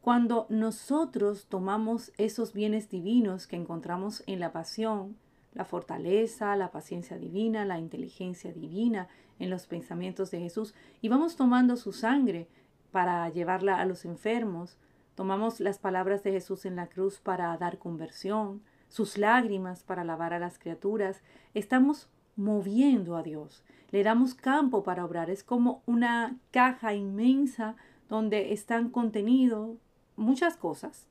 Cuando 0.00 0.46
nosotros 0.48 1.46
tomamos 1.46 2.12
esos 2.16 2.54
bienes 2.54 2.88
divinos 2.88 3.46
que 3.46 3.56
encontramos 3.56 4.22
en 4.26 4.40
la 4.40 4.50
pasión, 4.50 5.16
la 5.52 5.64
fortaleza, 5.64 6.56
la 6.56 6.70
paciencia 6.70 7.18
divina, 7.18 7.64
la 7.64 7.78
inteligencia 7.78 8.52
divina 8.52 9.08
en 9.38 9.50
los 9.50 9.66
pensamientos 9.66 10.30
de 10.30 10.40
Jesús, 10.40 10.74
y 11.02 11.08
vamos 11.08 11.36
tomando 11.36 11.76
su 11.76 11.92
sangre, 11.92 12.48
para 12.90 13.28
llevarla 13.28 13.78
a 13.78 13.84
los 13.84 14.04
enfermos. 14.04 14.76
Tomamos 15.14 15.60
las 15.60 15.78
palabras 15.78 16.22
de 16.22 16.32
Jesús 16.32 16.64
en 16.64 16.76
la 16.76 16.88
cruz 16.88 17.20
para 17.20 17.56
dar 17.56 17.78
conversión, 17.78 18.62
sus 18.88 19.18
lágrimas 19.18 19.84
para 19.84 20.04
lavar 20.04 20.32
a 20.32 20.38
las 20.38 20.58
criaturas. 20.58 21.22
Estamos 21.54 22.08
moviendo 22.36 23.16
a 23.16 23.22
Dios. 23.22 23.64
Le 23.90 24.02
damos 24.02 24.34
campo 24.34 24.82
para 24.82 25.04
obrar. 25.04 25.30
Es 25.30 25.44
como 25.44 25.82
una 25.86 26.36
caja 26.50 26.94
inmensa 26.94 27.76
donde 28.08 28.52
están 28.52 28.90
contenidos 28.90 29.78
muchas 30.20 30.56
cosas. 30.56 31.06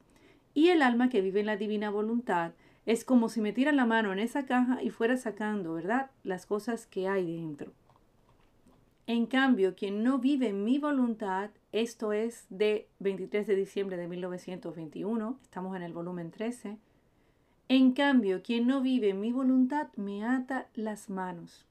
Y 0.54 0.70
el 0.70 0.82
alma 0.82 1.10
que 1.10 1.22
vive 1.22 1.42
en 1.42 1.46
la 1.46 1.58
divina 1.58 1.90
voluntad 1.90 2.54
es 2.86 3.06
como 3.06 3.30
si 3.30 3.42
metiera 3.42 3.72
la 3.72 3.86
mano 3.86 4.14
en 4.14 4.20
esa 4.20 4.46
caja 4.46 4.82
y 4.82 4.90
fuera 4.90 5.18
sacando, 5.18 5.74
¿verdad? 5.74 6.12
Las 6.24 6.46
cosas 6.46 6.88
que 6.88 7.08
hay 7.08 7.36
dentro. 7.38 7.72
En 9.06 9.26
cambio, 9.26 9.76
quien 9.76 10.04
no 10.04 10.20
vive 10.20 10.50
en 10.50 10.64
mi 10.64 10.78
voluntad, 10.78 11.50
esto 11.72 12.14
es 12.14 12.46
de 12.50 12.88
23 13.00 13.48
de 13.48 13.56
diciembre 13.56 13.98
de 13.98 14.08
1921, 14.08 15.40
estamos 15.42 15.76
en 15.76 15.82
el 15.82 15.94
volumen 15.94 16.32
13. 16.32 16.78
En 17.70 17.92
cambio, 17.94 18.42
quien 18.44 18.68
no 18.68 18.82
vive 18.82 19.10
en 19.10 19.20
mi 19.20 19.32
voluntad 19.32 19.90
me 19.96 20.24
ata 20.24 20.68
las 20.76 21.10
manos 21.10 21.66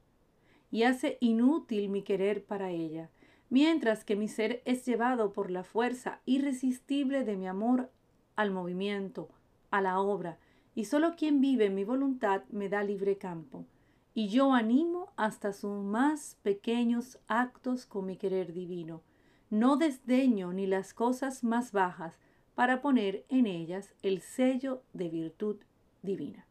y 0.71 0.83
hace 0.83 1.17
inútil 1.19 1.89
mi 1.89 2.03
querer 2.03 2.43
para 2.43 2.71
ella, 2.71 3.09
mientras 3.49 4.03
que 4.03 4.15
mi 4.15 4.27
ser 4.27 4.61
es 4.65 4.85
llevado 4.85 5.33
por 5.33 5.51
la 5.51 5.63
fuerza 5.63 6.21
irresistible 6.25 7.23
de 7.23 7.37
mi 7.37 7.47
amor 7.47 7.91
al 8.35 8.51
movimiento, 8.51 9.29
a 9.71 9.81
la 9.81 9.99
obra, 9.99 10.37
y 10.75 10.85
solo 10.85 11.15
quien 11.15 11.41
vive 11.41 11.65
en 11.65 11.75
mi 11.75 11.83
voluntad 11.83 12.43
me 12.49 12.69
da 12.69 12.83
libre 12.83 13.17
campo 13.17 13.65
y 14.13 14.27
yo 14.27 14.53
animo 14.53 15.13
hasta 15.15 15.53
sus 15.53 15.81
más 15.81 16.37
pequeños 16.41 17.19
actos 17.27 17.85
con 17.85 18.05
mi 18.05 18.17
querer 18.17 18.53
divino. 18.53 19.01
No 19.49 19.77
desdeño 19.77 20.51
ni 20.51 20.67
las 20.67 20.93
cosas 20.93 21.43
más 21.43 21.71
bajas 21.71 22.19
para 22.53 22.81
poner 22.81 23.25
en 23.29 23.45
ellas 23.45 23.93
el 24.01 24.19
sello 24.19 24.83
de 24.91 25.07
virtud 25.07 25.57
divina. 26.01 26.45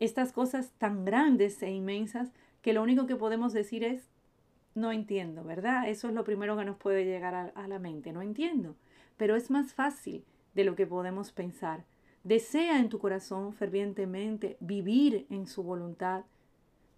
Estas 0.00 0.32
cosas 0.32 0.72
tan 0.78 1.04
grandes 1.04 1.62
e 1.62 1.70
inmensas 1.70 2.32
que 2.62 2.72
lo 2.72 2.82
único 2.82 3.06
que 3.06 3.16
podemos 3.16 3.52
decir 3.52 3.84
es, 3.84 4.08
no 4.74 4.92
entiendo, 4.92 5.44
¿verdad? 5.44 5.88
Eso 5.88 6.08
es 6.08 6.14
lo 6.14 6.24
primero 6.24 6.56
que 6.56 6.64
nos 6.64 6.76
puede 6.76 7.04
llegar 7.04 7.52
a, 7.54 7.68
la 7.68 7.78
mente, 7.78 8.12
no 8.12 8.22
entiendo. 8.22 8.76
Pero 9.16 9.36
es 9.36 9.50
más 9.50 9.74
fácil 9.74 10.24
de 10.54 10.64
lo 10.64 10.74
que 10.74 10.86
podemos 10.86 11.32
pensar. 11.32 11.84
Desea 12.24 12.78
en 12.78 12.88
tu 12.88 12.98
corazón 12.98 13.52
fervientemente 13.52 14.56
vivir 14.60 15.26
en 15.30 15.46
su 15.46 15.62
voluntad, 15.62 16.24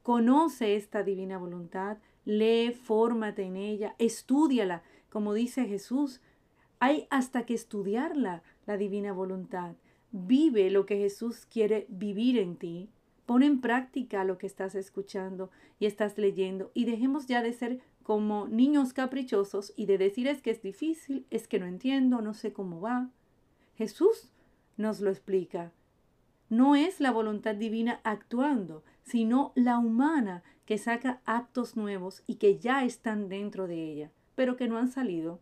Conoce 0.05 0.77
esta 0.77 1.03
divina 1.03 1.39
voluntad, 1.39 1.97
lee, 2.27 2.73
fórmate 2.73 3.45
en 3.45 3.57
ella, 3.57 3.95
estudiala, 3.99 4.83
como 5.09 5.33
dice 5.33 5.65
Jesús. 5.65 6.21
Hay 6.79 7.07
hasta 7.09 7.47
que 7.47 7.55
estudiarla, 7.55 8.43
la 8.67 8.77
divina 8.77 9.15
voluntad. 9.15 9.77
Vive 10.13 10.69
lo 10.69 10.85
que 10.85 10.99
Jesús 10.99 11.47
quiere 11.47 11.87
vivir 11.89 12.39
en 12.39 12.57
ti. 12.57 12.91
Pon 13.27 13.43
en 13.43 13.61
práctica 13.61 14.25
lo 14.25 14.39
que 14.39 14.47
estás 14.47 14.75
escuchando 14.75 15.51
y 15.79 15.87
estás 15.87 16.19
leyendo 16.19 16.71
y 16.75 16.85
dejemos 16.85 17.27
ya 17.27 17.43
de 17.43 17.53
ser 17.53 17.81
como 18.03 18.49
niños 18.49 18.93
caprichosos 18.93 19.73
y 19.77 19.87
de 19.87 19.97
decir 19.97 20.29
es 20.29 20.43
que 20.43 20.51
es 20.51 20.63
difícil, 20.63 21.27
es 21.31 21.49
que 21.49 21.59
no 21.59 21.67
entiendo, 21.67 22.21
no 22.21 22.35
sé 22.35 22.53
cómo 22.53 22.81
va. 22.81 23.11
Jesús 23.77 24.31
nos 24.77 25.01
lo 25.01 25.11
explica. 25.11 25.73
No 26.51 26.77
es 26.77 27.01
la 27.01 27.11
voluntad 27.11 27.55
divina 27.55 28.01
actuando, 28.05 28.85
sino 29.03 29.53
la 29.55 29.79
humana 29.79 30.43
que 30.67 30.77
saca 30.77 31.21
actos 31.25 31.77
nuevos 31.77 32.23
y 32.27 32.37
que 32.37 32.59
ya 32.59 32.85
están 32.85 33.29
dentro 33.29 33.67
de 33.67 33.91
ella, 33.91 34.11
pero 34.35 34.57
que 34.57 34.69
no 34.69 34.77
han 34.77 34.89
salido. 34.89 35.41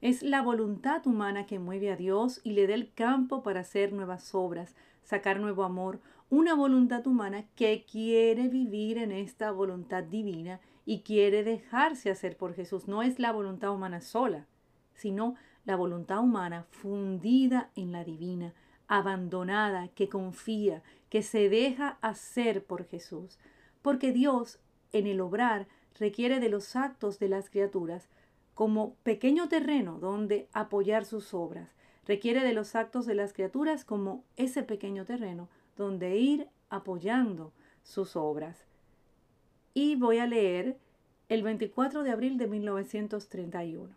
Es 0.00 0.22
la 0.22 0.42
voluntad 0.42 1.06
humana 1.06 1.46
que 1.46 1.58
mueve 1.58 1.90
a 1.90 1.96
Dios 1.96 2.40
y 2.42 2.52
le 2.52 2.66
da 2.66 2.74
el 2.74 2.92
campo 2.92 3.42
para 3.42 3.60
hacer 3.60 3.92
nuevas 3.92 4.34
obras, 4.34 4.74
sacar 5.02 5.40
nuevo 5.40 5.64
amor, 5.64 6.00
una 6.28 6.54
voluntad 6.54 7.06
humana 7.06 7.44
que 7.54 7.84
quiere 7.84 8.48
vivir 8.48 8.98
en 8.98 9.12
esta 9.12 9.52
voluntad 9.52 10.02
divina 10.02 10.60
y 10.84 11.00
quiere 11.00 11.44
dejarse 11.44 12.10
hacer 12.10 12.36
por 12.36 12.54
Jesús. 12.54 12.88
No 12.88 13.02
es 13.02 13.18
la 13.18 13.30
voluntad 13.30 13.72
humana 13.72 14.00
sola, 14.00 14.46
sino 14.94 15.36
la 15.64 15.76
voluntad 15.76 16.20
humana 16.20 16.66
fundida 16.70 17.70
en 17.76 17.92
la 17.92 18.04
divina, 18.04 18.54
abandonada, 18.88 19.88
que 19.88 20.08
confía, 20.08 20.82
que 21.10 21.22
se 21.22 21.48
deja 21.48 21.98
hacer 22.00 22.64
por 22.64 22.86
Jesús. 22.86 23.38
Porque 23.82 24.12
Dios, 24.12 24.58
en 24.92 25.06
el 25.06 25.20
obrar, 25.20 25.68
requiere 25.98 26.40
de 26.40 26.48
los 26.48 26.74
actos 26.74 27.18
de 27.18 27.28
las 27.28 27.50
criaturas 27.50 28.08
como 28.54 28.94
pequeño 29.02 29.48
terreno 29.48 29.98
donde 30.00 30.48
apoyar 30.52 31.04
sus 31.04 31.34
obras. 31.34 31.68
Requiere 32.04 32.42
de 32.42 32.52
los 32.52 32.74
actos 32.74 33.06
de 33.06 33.14
las 33.14 33.32
criaturas 33.32 33.84
como 33.84 34.24
ese 34.36 34.62
pequeño 34.62 35.04
terreno 35.04 35.48
donde 35.76 36.16
ir 36.16 36.48
apoyando 36.68 37.52
sus 37.82 38.16
obras. 38.16 38.64
Y 39.74 39.96
voy 39.96 40.18
a 40.18 40.26
leer 40.26 40.78
el 41.28 41.42
24 41.42 42.02
de 42.02 42.10
abril 42.10 42.38
de 42.38 42.46
1931. 42.46 43.94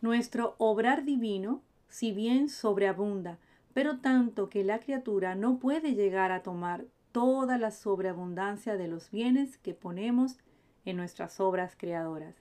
Nuestro 0.00 0.54
obrar 0.58 1.04
divino, 1.04 1.62
si 1.88 2.12
bien 2.12 2.48
sobreabunda, 2.48 3.38
pero 3.74 3.98
tanto 3.98 4.48
que 4.48 4.64
la 4.64 4.80
criatura 4.80 5.34
no 5.34 5.58
puede 5.58 5.94
llegar 5.94 6.32
a 6.32 6.42
tomar 6.42 6.86
toda 7.12 7.58
la 7.58 7.70
sobreabundancia 7.70 8.76
de 8.76 8.88
los 8.88 9.10
bienes 9.10 9.58
que 9.58 9.74
ponemos 9.74 10.38
en 10.84 10.96
nuestras 10.96 11.40
obras 11.40 11.74
creadoras. 11.76 12.34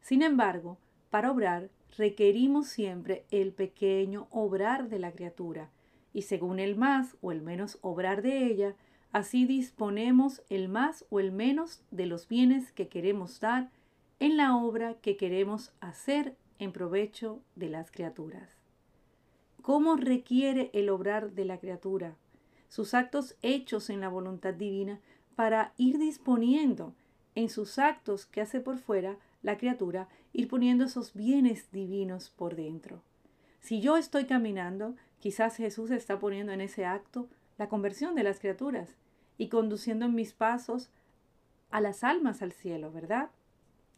Sin 0.00 0.22
embargo, 0.22 0.78
para 1.10 1.30
obrar 1.30 1.70
requerimos 1.96 2.68
siempre 2.68 3.24
el 3.30 3.52
pequeño 3.52 4.28
obrar 4.30 4.88
de 4.88 4.98
la 4.98 5.12
criatura, 5.12 5.70
y 6.12 6.22
según 6.22 6.58
el 6.58 6.76
más 6.76 7.16
o 7.20 7.32
el 7.32 7.42
menos 7.42 7.78
obrar 7.82 8.22
de 8.22 8.46
ella, 8.46 8.74
así 9.12 9.46
disponemos 9.46 10.42
el 10.48 10.68
más 10.68 11.04
o 11.10 11.20
el 11.20 11.32
menos 11.32 11.82
de 11.90 12.06
los 12.06 12.28
bienes 12.28 12.72
que 12.72 12.88
queremos 12.88 13.40
dar 13.40 13.70
en 14.20 14.36
la 14.36 14.56
obra 14.56 14.94
que 14.94 15.16
queremos 15.16 15.72
hacer 15.80 16.36
en 16.58 16.72
provecho 16.72 17.40
de 17.54 17.68
las 17.68 17.90
criaturas 17.90 18.58
cómo 19.68 19.96
requiere 19.96 20.70
el 20.72 20.88
obrar 20.88 21.32
de 21.32 21.44
la 21.44 21.58
criatura, 21.58 22.16
sus 22.70 22.94
actos 22.94 23.36
hechos 23.42 23.90
en 23.90 24.00
la 24.00 24.08
voluntad 24.08 24.54
divina 24.54 24.98
para 25.36 25.74
ir 25.76 25.98
disponiendo 25.98 26.94
en 27.34 27.50
sus 27.50 27.78
actos 27.78 28.24
que 28.24 28.40
hace 28.40 28.60
por 28.60 28.78
fuera 28.78 29.18
la 29.42 29.58
criatura, 29.58 30.08
ir 30.32 30.48
poniendo 30.48 30.86
esos 30.86 31.12
bienes 31.12 31.70
divinos 31.70 32.30
por 32.30 32.56
dentro. 32.56 33.02
Si 33.60 33.82
yo 33.82 33.98
estoy 33.98 34.24
caminando, 34.24 34.96
quizás 35.20 35.56
Jesús 35.56 35.90
está 35.90 36.18
poniendo 36.18 36.52
en 36.52 36.60
ese 36.60 36.84
acto 36.84 37.28
la 37.58 37.68
conversión 37.68 38.14
de 38.14 38.22
las 38.22 38.40
criaturas. 38.40 38.96
y 39.40 39.48
conduciendo 39.50 40.04
en 40.06 40.16
mis 40.16 40.32
pasos 40.32 40.90
a 41.70 41.80
las 41.80 42.02
almas 42.02 42.42
al 42.42 42.50
cielo, 42.50 42.90
¿verdad? 42.90 43.30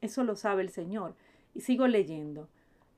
Eso 0.02 0.22
lo 0.22 0.36
sabe 0.36 0.60
el 0.62 0.68
Señor. 0.68 1.14
Y 1.54 1.62
sigo 1.62 1.86
leyendo. 1.86 2.48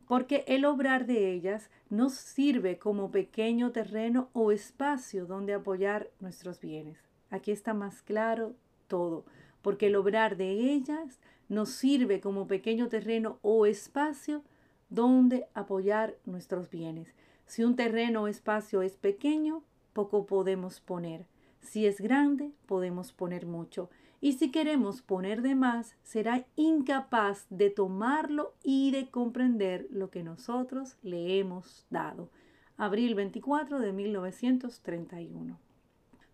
Porque 0.09 0.45
el 0.49 0.65
obrar 0.65 1.07
de 1.07 1.33
ellas 1.33 1.71
nos 1.89 2.15
sirve 2.15 2.79
como 2.79 3.11
pequeño 3.11 3.71
terreno 3.71 4.29
o 4.33 4.51
espacio 4.51 5.27
donde 5.27 5.55
apoyar 5.55 6.11
nuestros 6.19 6.61
bienes. 6.61 6.99
Aquí 7.31 7.51
está 7.53 7.75
más 7.75 8.03
claro 8.03 8.55
todo. 8.89 9.25
Porque 9.63 9.87
el 9.87 9.97
obrar 9.97 10.37
de 10.37 10.51
ellas 10.51 11.21
nos 11.49 11.71
sirve 11.71 12.21
como 12.21 12.47
pequeño 12.47 12.89
terreno 12.89 13.39
o 13.43 13.67
espacio 13.67 14.43
donde 14.91 15.47
apoyar 15.55 16.17
nuestros 16.27 16.69
bienes. 16.71 17.15
Si 17.53 17.65
un 17.65 17.77
terreno 17.77 18.23
o 18.23 18.29
espacio 18.29 18.81
es 18.81 18.97
pequeño, 18.97 19.63
poco 19.93 20.25
podemos 20.25 20.81
poner. 20.81 21.27
Si 21.61 21.85
es 21.85 22.01
grande, 22.01 22.51
podemos 22.65 23.13
poner 23.13 23.45
mucho 23.45 23.91
y 24.23 24.33
si 24.33 24.51
queremos 24.51 25.03
poner 25.03 25.43
de 25.43 25.55
más, 25.55 25.95
será 26.03 26.47
incapaz 26.57 27.45
de 27.51 27.69
tomarlo 27.69 28.55
y 28.63 28.91
de 28.91 29.11
comprender 29.11 29.87
lo 29.91 30.09
que 30.09 30.23
nosotros 30.23 30.97
le 31.03 31.39
hemos 31.39 31.85
dado. 31.91 32.31
Abril 32.79 33.15
24 33.15 33.81
de 33.81 33.93
1931. 33.93 35.61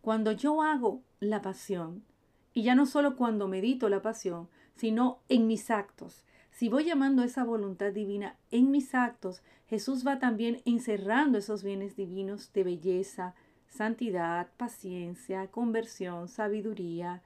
Cuando 0.00 0.30
yo 0.30 0.62
hago 0.62 1.02
la 1.18 1.42
pasión, 1.42 2.04
y 2.54 2.62
ya 2.62 2.76
no 2.76 2.86
solo 2.86 3.16
cuando 3.16 3.48
medito 3.48 3.88
la 3.88 4.02
pasión, 4.02 4.48
sino 4.76 5.18
en 5.28 5.48
mis 5.48 5.68
actos, 5.72 6.24
si 6.58 6.68
voy 6.68 6.86
llamando 6.86 7.22
esa 7.22 7.44
voluntad 7.44 7.92
divina 7.92 8.36
en 8.50 8.72
mis 8.72 8.92
actos, 8.92 9.42
Jesús 9.68 10.04
va 10.04 10.18
también 10.18 10.60
encerrando 10.64 11.38
esos 11.38 11.62
bienes 11.62 11.94
divinos 11.94 12.52
de 12.52 12.64
belleza, 12.64 13.36
santidad, 13.68 14.48
paciencia, 14.56 15.46
conversión, 15.52 16.26
sabiduría, 16.26 17.22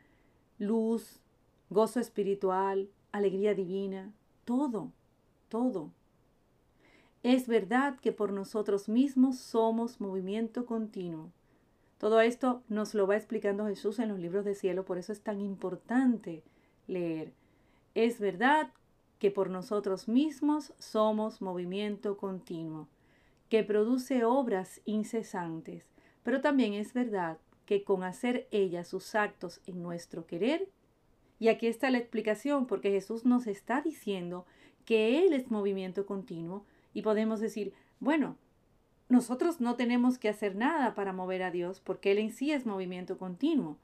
luz, 0.58 1.22
gozo 1.70 1.98
espiritual, 1.98 2.90
alegría 3.10 3.54
divina, 3.54 4.12
todo, 4.44 4.92
todo. 5.48 5.92
Es 7.22 7.48
verdad 7.48 7.98
que 8.00 8.12
por 8.12 8.34
nosotros 8.34 8.90
mismos 8.90 9.38
somos 9.38 9.98
movimiento 9.98 10.66
continuo. 10.66 11.32
Todo 11.96 12.20
esto 12.20 12.62
nos 12.68 12.92
lo 12.92 13.06
va 13.06 13.16
explicando 13.16 13.66
Jesús 13.66 13.98
en 13.98 14.10
los 14.10 14.18
libros 14.18 14.44
de 14.44 14.54
cielo, 14.54 14.84
por 14.84 14.98
eso 14.98 15.10
es 15.10 15.22
tan 15.22 15.40
importante 15.40 16.42
leer. 16.86 17.32
Es 17.94 18.20
verdad 18.20 18.70
que 19.22 19.30
por 19.30 19.50
nosotros 19.50 20.08
mismos 20.08 20.72
somos 20.80 21.40
movimiento 21.40 22.16
continuo, 22.16 22.88
que 23.48 23.62
produce 23.62 24.24
obras 24.24 24.80
incesantes, 24.84 25.84
pero 26.24 26.40
también 26.40 26.72
es 26.72 26.92
verdad 26.92 27.38
que 27.64 27.84
con 27.84 28.02
hacer 28.02 28.48
ella 28.50 28.82
sus 28.82 29.14
actos 29.14 29.60
en 29.68 29.80
nuestro 29.80 30.26
querer. 30.26 30.68
Y 31.38 31.46
aquí 31.46 31.68
está 31.68 31.88
la 31.90 31.98
explicación, 31.98 32.66
porque 32.66 32.90
Jesús 32.90 33.24
nos 33.24 33.46
está 33.46 33.80
diciendo 33.80 34.44
que 34.84 35.24
Él 35.24 35.34
es 35.34 35.52
movimiento 35.52 36.04
continuo 36.04 36.66
y 36.92 37.02
podemos 37.02 37.38
decir, 37.38 37.74
bueno, 38.00 38.36
nosotros 39.08 39.60
no 39.60 39.76
tenemos 39.76 40.18
que 40.18 40.30
hacer 40.30 40.56
nada 40.56 40.96
para 40.96 41.12
mover 41.12 41.44
a 41.44 41.52
Dios 41.52 41.78
porque 41.78 42.10
Él 42.10 42.18
en 42.18 42.32
sí 42.32 42.50
es 42.50 42.66
movimiento 42.66 43.18
continuo. 43.18 43.78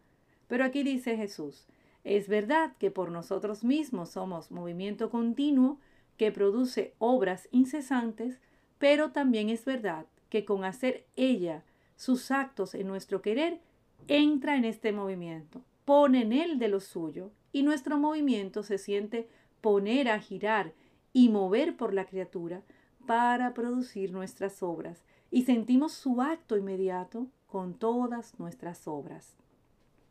Pero 0.49 0.65
aquí 0.65 0.83
dice 0.83 1.17
Jesús, 1.17 1.69
es 2.09 2.27
verdad 2.27 2.73
que 2.79 2.91
por 2.91 3.11
nosotros 3.11 3.65
mismos 3.65 4.09
somos 4.09 4.51
movimiento 4.51 5.11
continuo 5.11 5.79
que 6.17 6.33
produce 6.33 6.95
obras 6.99 7.49
incesantes, 7.53 8.41
pero 8.79 9.11
también 9.11 9.51
es 9.51 9.67
verdad 9.67 10.07
que 10.31 10.47
con 10.47 10.65
hacer 10.65 11.07
ella 11.17 11.65
sus 11.97 12.31
actos 12.31 12.75
en 12.75 12.87
nuestro 12.87 13.21
querer, 13.21 13.61
entra 14.07 14.57
en 14.57 14.65
este 14.65 14.91
movimiento, 14.91 15.61
pone 15.85 16.23
en 16.23 16.33
él 16.33 16.59
de 16.59 16.69
lo 16.69 16.81
suyo 16.81 17.31
y 17.53 17.63
nuestro 17.63 17.99
movimiento 17.99 18.63
se 18.63 18.79
siente 18.79 19.29
poner 19.61 20.09
a 20.09 20.19
girar 20.19 20.73
y 21.13 21.29
mover 21.29 21.77
por 21.77 21.93
la 21.93 22.07
criatura 22.07 22.63
para 23.07 23.53
producir 23.53 24.13
nuestras 24.13 24.63
obras 24.63 25.05
y 25.31 25.43
sentimos 25.43 25.93
su 25.93 26.23
acto 26.23 26.57
inmediato 26.57 27.27
con 27.47 27.75
todas 27.75 28.39
nuestras 28.39 28.89
obras. 28.89 29.38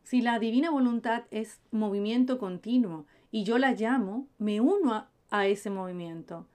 Si 0.08 0.22
la 0.22 0.38
divina 0.38 0.70
voluntad 0.70 1.24
es 1.30 1.60
movimiento 1.70 2.38
continuo 2.38 3.04
y 3.30 3.44
yo 3.44 3.58
la 3.58 3.72
llamo, 3.72 4.26
me 4.38 4.58
uno 4.58 5.06
a, 5.28 5.46
ese 5.46 5.68
movimiento 5.68 6.46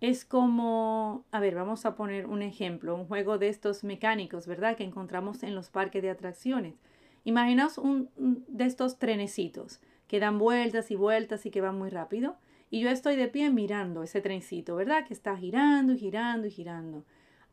es 0.00 0.24
como, 0.24 1.24
a 1.30 1.38
ver, 1.38 1.54
vamos 1.54 1.86
a 1.86 1.94
poner 1.94 2.26
un 2.26 2.42
ejemplo, 2.42 2.96
un 2.96 3.06
juego 3.06 3.38
de 3.38 3.48
estos 3.48 3.84
mecánicos, 3.84 4.48
¿verdad? 4.48 4.76
Que 4.76 4.82
encontramos 4.82 5.44
en 5.44 5.54
los 5.54 5.70
parques 5.70 6.02
de 6.02 6.10
atracciones. 6.10 6.74
Imaginaos 7.22 7.78
un, 7.78 8.10
de 8.48 8.64
estos 8.64 8.98
trenecitos 8.98 9.80
que 10.08 10.18
dan 10.18 10.40
vueltas 10.40 10.90
y 10.90 10.96
vueltas 10.96 11.46
y 11.46 11.52
que 11.52 11.60
van 11.60 11.78
muy 11.78 11.90
rápido. 11.90 12.34
Y 12.70 12.80
yo 12.80 12.90
estoy 12.90 13.14
de 13.14 13.28
pie 13.28 13.50
mirando 13.50 14.02
ese 14.02 14.20
trencito, 14.20 14.74
¿verdad? 14.74 15.06
Que 15.06 15.14
está 15.14 15.36
girando 15.36 15.92
y 15.92 15.98
girando 15.98 16.48
y 16.48 16.50
girando. 16.50 17.04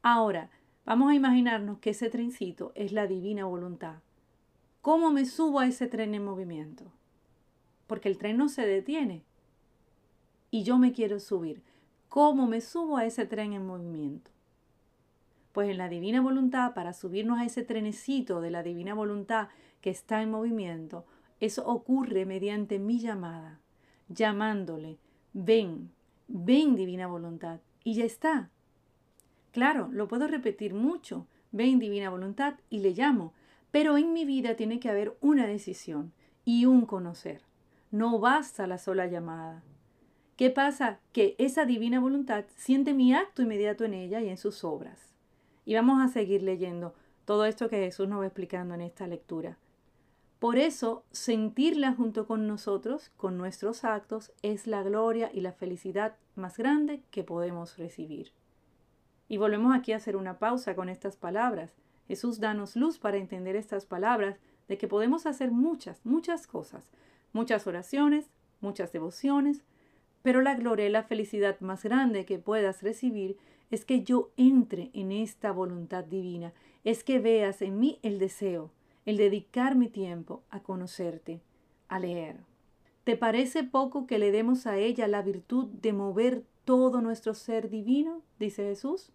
Ahora, 0.01 0.49
vamos 0.83 1.11
a 1.11 1.15
imaginarnos 1.15 1.77
que 1.77 1.91
ese 1.91 2.09
trencito 2.09 2.71
es 2.73 2.91
la 2.91 3.05
divina 3.05 3.45
voluntad. 3.45 3.97
¿Cómo 4.83 5.11
me 5.11 5.25
subo 5.25 5.61
a 5.61 5.65
ese 5.65 5.87
tren 5.87 6.13
en 6.13 6.25
movimiento? 6.25 6.83
Porque 7.87 8.09
el 8.09 8.17
tren 8.17 8.35
no 8.35 8.49
se 8.49 8.65
detiene. 8.65 9.23
Y 10.51 10.63
yo 10.63 10.77
me 10.77 10.91
quiero 10.91 11.21
subir. 11.21 11.63
¿Cómo 12.09 12.47
me 12.47 12.59
subo 12.59 12.97
a 12.97 13.05
ese 13.05 13.25
tren 13.25 13.53
en 13.53 13.65
movimiento? 13.65 14.29
Pues 15.53 15.69
en 15.69 15.77
la 15.77 15.87
divina 15.87 16.19
voluntad, 16.19 16.73
para 16.73 16.91
subirnos 16.91 17.39
a 17.39 17.45
ese 17.45 17.63
trenecito 17.63 18.41
de 18.41 18.51
la 18.51 18.61
divina 18.61 18.93
voluntad 18.93 19.47
que 19.79 19.89
está 19.89 20.21
en 20.21 20.31
movimiento, 20.31 21.05
eso 21.39 21.65
ocurre 21.65 22.25
mediante 22.25 22.77
mi 22.77 22.99
llamada, 22.99 23.61
llamándole, 24.09 24.97
ven, 25.31 25.93
ven 26.27 26.75
divina 26.75 27.07
voluntad, 27.07 27.61
y 27.85 27.93
ya 27.93 28.03
está. 28.03 28.49
Claro, 29.53 29.87
lo 29.93 30.09
puedo 30.09 30.27
repetir 30.27 30.73
mucho, 30.73 31.25
ven 31.53 31.79
divina 31.79 32.09
voluntad, 32.09 32.55
y 32.69 32.79
le 32.79 32.91
llamo, 32.91 33.31
pero 33.73 33.97
en 33.97 34.13
mi 34.13 34.23
vida 34.23 34.55
tiene 34.55 34.79
que 34.79 34.87
haber 34.87 35.17
una 35.19 35.47
decisión 35.47 36.13
y 36.45 36.67
un 36.67 36.85
conocer. 36.85 37.41
No 37.89 38.19
basta 38.19 38.67
la 38.67 38.77
sola 38.77 39.07
llamada. 39.07 39.63
¿Qué 40.35 40.51
pasa? 40.51 40.99
Que 41.11 41.33
esa 41.39 41.65
divina 41.65 41.99
voluntad 41.99 42.45
siente 42.55 42.93
mi 42.93 43.15
acto 43.15 43.41
inmediato 43.41 43.83
en 43.83 43.95
ella 43.95 44.21
y 44.21 44.29
en 44.29 44.37
sus 44.37 44.63
obras. 44.63 45.15
Y 45.65 45.73
vamos 45.73 46.03
a 46.03 46.07
seguir 46.13 46.43
leyendo 46.43 46.93
todo 47.25 47.45
esto 47.45 47.67
que 47.67 47.77
Jesús 47.77 48.07
nos 48.07 48.21
va 48.21 48.27
explicando 48.27 48.75
en 48.75 48.81
esta 48.81 49.07
lectura. 49.07 49.57
Por 50.37 50.59
eso, 50.59 51.03
sentirla 51.11 51.93
junto 51.93 52.27
con 52.27 52.45
nosotros, 52.45 53.09
con 53.17 53.39
nuestros 53.39 53.85
actos, 53.85 54.33
es 54.43 54.67
la 54.67 54.83
gloria 54.83 55.31
y 55.33 55.41
la 55.41 55.51
felicidad 55.51 56.15
más 56.35 56.57
grande 56.59 57.01
que 57.09 57.23
podemos 57.23 57.79
recibir. 57.79 58.33
Y 59.27 59.37
volvemos 59.37 59.75
aquí 59.75 59.93
a 59.93 59.97
hacer 59.97 60.15
una 60.15 60.37
pausa 60.37 60.75
con 60.75 60.89
estas 60.89 61.17
palabras. 61.17 61.73
Jesús 62.07 62.39
danos 62.39 62.75
luz 62.75 62.99
para 62.99 63.17
entender 63.17 63.55
estas 63.55 63.85
palabras 63.85 64.37
de 64.67 64.77
que 64.77 64.87
podemos 64.87 65.25
hacer 65.25 65.51
muchas, 65.51 66.05
muchas 66.05 66.47
cosas, 66.47 66.89
muchas 67.31 67.67
oraciones, 67.67 68.29
muchas 68.61 68.91
devociones, 68.91 69.63
pero 70.21 70.41
la 70.41 70.55
gloria 70.55 70.87
y 70.87 70.89
la 70.89 71.03
felicidad 71.03 71.59
más 71.59 71.83
grande 71.83 72.25
que 72.25 72.39
puedas 72.39 72.81
recibir 72.81 73.37
es 73.71 73.85
que 73.85 74.03
yo 74.03 74.31
entre 74.37 74.89
en 74.93 75.11
esta 75.11 75.51
voluntad 75.51 76.03
divina, 76.03 76.53
es 76.83 77.03
que 77.03 77.19
veas 77.19 77.61
en 77.61 77.79
mí 77.79 77.99
el 78.03 78.19
deseo, 78.19 78.71
el 79.05 79.17
dedicar 79.17 79.75
mi 79.75 79.89
tiempo 79.89 80.43
a 80.49 80.61
conocerte, 80.61 81.41
a 81.87 81.99
leer. 81.99 82.37
¿Te 83.03 83.17
parece 83.17 83.63
poco 83.63 84.07
que 84.07 84.17
le 84.17 84.31
demos 84.31 84.65
a 84.65 84.77
ella 84.77 85.07
la 85.07 85.21
virtud 85.21 85.65
de 85.65 85.91
mover 85.91 86.43
todo 86.63 87.01
nuestro 87.01 87.33
ser 87.33 87.69
divino? 87.69 88.21
dice 88.39 88.63
Jesús. 88.63 89.11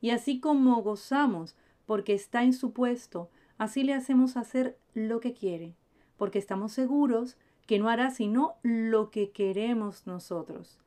Y 0.00 0.10
así 0.10 0.40
como 0.40 0.80
gozamos 0.82 1.56
porque 1.88 2.12
está 2.12 2.44
en 2.44 2.52
su 2.52 2.74
puesto, 2.74 3.30
así 3.56 3.82
le 3.82 3.94
hacemos 3.94 4.36
hacer 4.36 4.76
lo 4.92 5.20
que 5.20 5.32
quiere, 5.32 5.74
porque 6.18 6.38
estamos 6.38 6.72
seguros 6.72 7.38
que 7.66 7.78
no 7.78 7.88
hará 7.88 8.10
sino 8.10 8.56
lo 8.62 9.10
que 9.10 9.30
queremos 9.30 10.06
nosotros. 10.06 10.78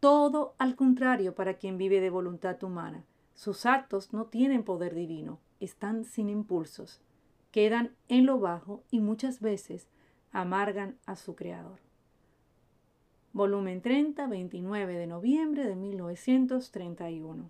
Todo 0.00 0.56
al 0.58 0.74
contrario 0.74 1.36
para 1.36 1.54
quien 1.54 1.78
vive 1.78 2.00
de 2.00 2.10
voluntad 2.10 2.60
humana. 2.64 3.04
Sus 3.36 3.66
actos 3.66 4.12
no 4.12 4.24
tienen 4.24 4.64
poder 4.64 4.96
divino, 4.96 5.38
están 5.60 6.04
sin 6.04 6.28
impulsos, 6.28 7.00
quedan 7.52 7.94
en 8.08 8.26
lo 8.26 8.40
bajo 8.40 8.82
y 8.90 8.98
muchas 8.98 9.40
veces 9.40 9.86
amargan 10.32 10.98
a 11.06 11.14
su 11.14 11.36
Creador. 11.36 11.78
Volumen 13.32 13.80
30, 13.80 14.26
29 14.26 14.98
de 14.98 15.06
noviembre 15.06 15.68
de 15.68 15.76
1931. 15.76 17.48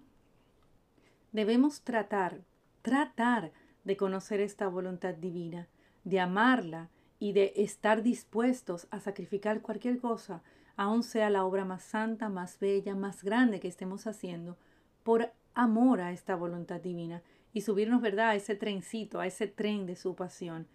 Debemos 1.33 1.81
tratar, 1.81 2.43
tratar 2.83 3.53
de 3.85 3.97
conocer 3.97 4.41
esta 4.41 4.69
voluntad 4.69 5.15
divina, 5.15 5.69
de 6.05 6.21
amarla 6.21 6.91
y 7.19 7.33
de 7.33 7.53
estar 7.57 8.03
dispuestos 8.03 8.87
a 8.91 9.01
sacrificar 9.01 9.63
cualquier 9.63 9.99
cosa, 9.99 10.43
aun 10.77 11.03
sea 11.03 11.31
la 11.31 11.45
obra 11.45 11.65
más 11.65 11.83
santa, 11.83 12.29
más 12.29 12.59
bella, 12.59 12.95
más 12.95 13.23
grande 13.23 13.61
que 13.61 13.69
estemos 13.69 14.07
haciendo, 14.07 14.57
por 15.03 15.33
amor 15.55 16.01
a 16.01 16.13
esta 16.13 16.35
voluntad 16.35 16.81
divina 16.81 17.23
y 17.53 17.63
subirnos, 17.63 18.01
¿verdad?, 18.01 18.31
a 18.31 18.35
ese 18.35 18.57
trencito, 18.57 19.21
a 19.21 19.27
ese 19.27 19.47
tren 19.47 19.87
de 19.87 19.97
su 19.97 20.15
pasión, 20.15 20.67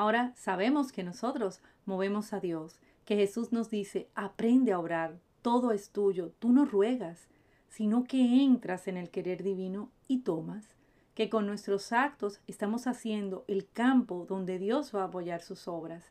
Ahora 0.00 0.32
sabemos 0.34 0.92
que 0.92 1.02
nosotros 1.02 1.60
movemos 1.84 2.32
a 2.32 2.40
Dios, 2.40 2.80
que 3.04 3.16
Jesús 3.16 3.52
nos 3.52 3.68
dice, 3.68 4.08
aprende 4.14 4.72
a 4.72 4.78
orar, 4.78 5.20
todo 5.42 5.72
es 5.72 5.90
tuyo, 5.90 6.32
tú 6.38 6.52
no 6.52 6.64
ruegas, 6.64 7.28
sino 7.68 8.04
que 8.04 8.42
entras 8.42 8.88
en 8.88 8.96
el 8.96 9.10
querer 9.10 9.42
divino 9.42 9.92
y 10.08 10.20
tomas, 10.20 10.74
que 11.20 11.28
con 11.28 11.46
nuestros 11.46 11.92
actos 11.92 12.40
estamos 12.46 12.86
haciendo 12.86 13.44
el 13.46 13.68
campo 13.68 14.24
donde 14.26 14.58
Dios 14.58 14.94
va 14.94 15.02
a 15.02 15.08
apoyar 15.08 15.42
sus 15.42 15.68
obras. 15.68 16.02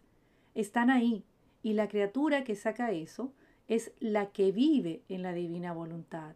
Están 0.53 0.91
ahí, 0.91 1.23
y 1.63 1.73
la 1.73 1.87
criatura 1.87 2.43
que 2.43 2.55
saca 2.55 2.91
eso 2.91 3.33
es 3.67 3.91
la 3.99 4.27
que 4.27 4.51
vive 4.51 5.01
en 5.09 5.23
la 5.23 5.33
divina 5.33 5.73
voluntad. 5.73 6.35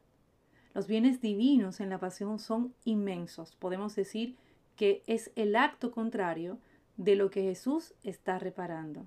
Los 0.74 0.88
bienes 0.88 1.22
divinos 1.22 1.82
en 1.82 1.92
la 1.92 2.00
pasión 2.00 2.40
son 2.40 2.74
inmensos. 2.84 3.56
Podemos 3.58 3.96
decir 3.96 4.38
que 4.76 5.04
es 5.06 5.32
el 5.36 5.56
acto 5.56 5.92
contrario 5.92 6.58
de 6.98 7.16
lo 7.16 7.30
que 7.30 7.44
Jesús 7.44 7.94
está 8.02 8.40
reparando. 8.40 9.06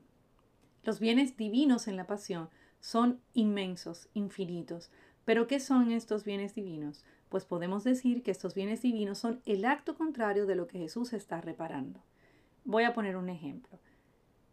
Los 0.85 1.01
bienes 1.01 1.37
divinos 1.37 1.89
en 1.89 1.97
la 1.97 2.07
pasión 2.07 2.51
son 2.79 3.19
inmensos, 3.35 4.11
infinitos. 4.15 4.93
Pero 5.25 5.49
¿qué 5.49 5.59
son 5.59 5.91
estos 5.91 6.23
bienes 6.23 6.55
divinos? 6.55 7.05
Pues 7.37 7.45
podemos 7.45 7.85
decir 7.85 8.23
que 8.23 8.31
estos 8.31 8.55
bienes 8.55 8.81
divinos 8.81 9.19
son 9.19 9.43
el 9.45 9.67
acto 9.67 9.95
contrario 9.95 10.47
de 10.47 10.55
lo 10.55 10.67
que 10.67 10.79
Jesús 10.79 11.13
está 11.13 11.43
reparando. 11.43 12.01
Voy 12.65 12.85
a 12.85 12.95
poner 12.95 13.15
un 13.19 13.29
ejemplo. 13.29 13.79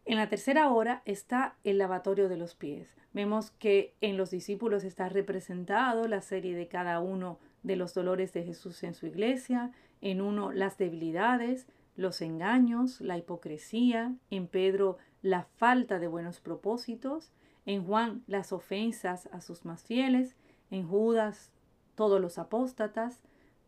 En 0.04 0.18
la 0.18 0.28
tercera 0.28 0.68
hora 0.68 1.00
está 1.06 1.56
el 1.64 1.78
lavatorio 1.78 2.28
de 2.28 2.36
los 2.36 2.54
pies. 2.54 2.94
Vemos 3.14 3.52
que 3.52 3.94
en 4.02 4.18
los 4.18 4.30
discípulos 4.30 4.84
está 4.84 5.08
representado 5.08 6.06
la 6.08 6.20
serie 6.20 6.54
de 6.54 6.68
cada 6.68 7.00
uno 7.00 7.38
de 7.62 7.76
los 7.76 7.94
dolores 7.94 8.34
de 8.34 8.44
Jesús 8.44 8.82
en 8.82 8.92
su 8.92 9.06
iglesia, 9.06 9.72
en 10.02 10.20
uno 10.20 10.52
las 10.52 10.76
debilidades, 10.76 11.66
los 11.96 12.20
engaños, 12.20 13.00
la 13.00 13.16
hipocresía, 13.16 14.14
en 14.28 14.46
Pedro 14.46 14.98
la 15.22 15.44
falta 15.56 15.98
de 15.98 16.06
buenos 16.06 16.40
propósitos, 16.40 17.32
en 17.64 17.86
Juan 17.86 18.24
las 18.26 18.52
ofensas 18.52 19.30
a 19.32 19.40
sus 19.40 19.64
más 19.64 19.84
fieles, 19.84 20.36
en 20.70 20.86
Judas 20.86 21.50
todos 21.94 22.20
los 22.20 22.38
apóstatas, 22.38 23.20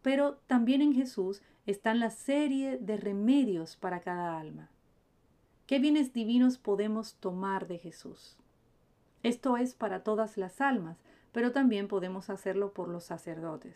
pero 0.02 0.38
también 0.46 0.82
en 0.82 0.94
Jesús 0.94 1.42
están 1.66 2.00
la 2.00 2.10
serie 2.10 2.78
de 2.78 2.96
remedios 2.96 3.76
para 3.76 4.00
cada 4.00 4.38
alma. 4.38 4.70
¿Qué 5.66 5.80
bienes 5.80 6.12
divinos 6.12 6.58
podemos 6.58 7.14
tomar 7.14 7.66
de 7.66 7.78
Jesús? 7.78 8.36
Esto 9.24 9.56
es 9.56 9.74
para 9.74 10.04
todas 10.04 10.36
las 10.36 10.60
almas, 10.60 10.98
pero 11.32 11.50
también 11.50 11.88
podemos 11.88 12.30
hacerlo 12.30 12.72
por 12.72 12.88
los 12.88 13.04
sacerdotes. 13.04 13.74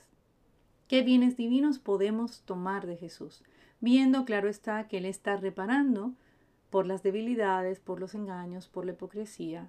¿Qué 0.87 1.03
bienes 1.03 1.37
divinos 1.37 1.79
podemos 1.79 2.43
tomar 2.43 2.87
de 2.87 2.97
Jesús? 2.97 3.43
Viendo, 3.81 4.25
claro 4.25 4.49
está, 4.49 4.87
que 4.87 4.99
Él 4.99 5.05
está 5.05 5.37
reparando 5.37 6.13
por 6.71 6.87
las 6.87 7.03
debilidades, 7.03 7.81
por 7.81 7.99
los 7.99 8.15
engaños, 8.15 8.69
por 8.69 8.87
la 8.87 8.93
hipocresía. 8.93 9.69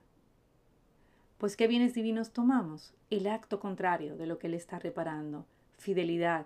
Pues 1.42 1.58
¿qué 1.58 1.68
bienes 1.68 1.96
divinos 1.96 2.34
tomamos? 2.34 2.94
El 3.10 3.26
acto 3.26 3.60
contrario 3.60 4.16
de 4.16 4.28
lo 4.28 4.38
que 4.38 4.46
Él 4.46 4.54
está 4.54 4.78
reparando. 4.78 5.48
Fidelidad, 5.76 6.46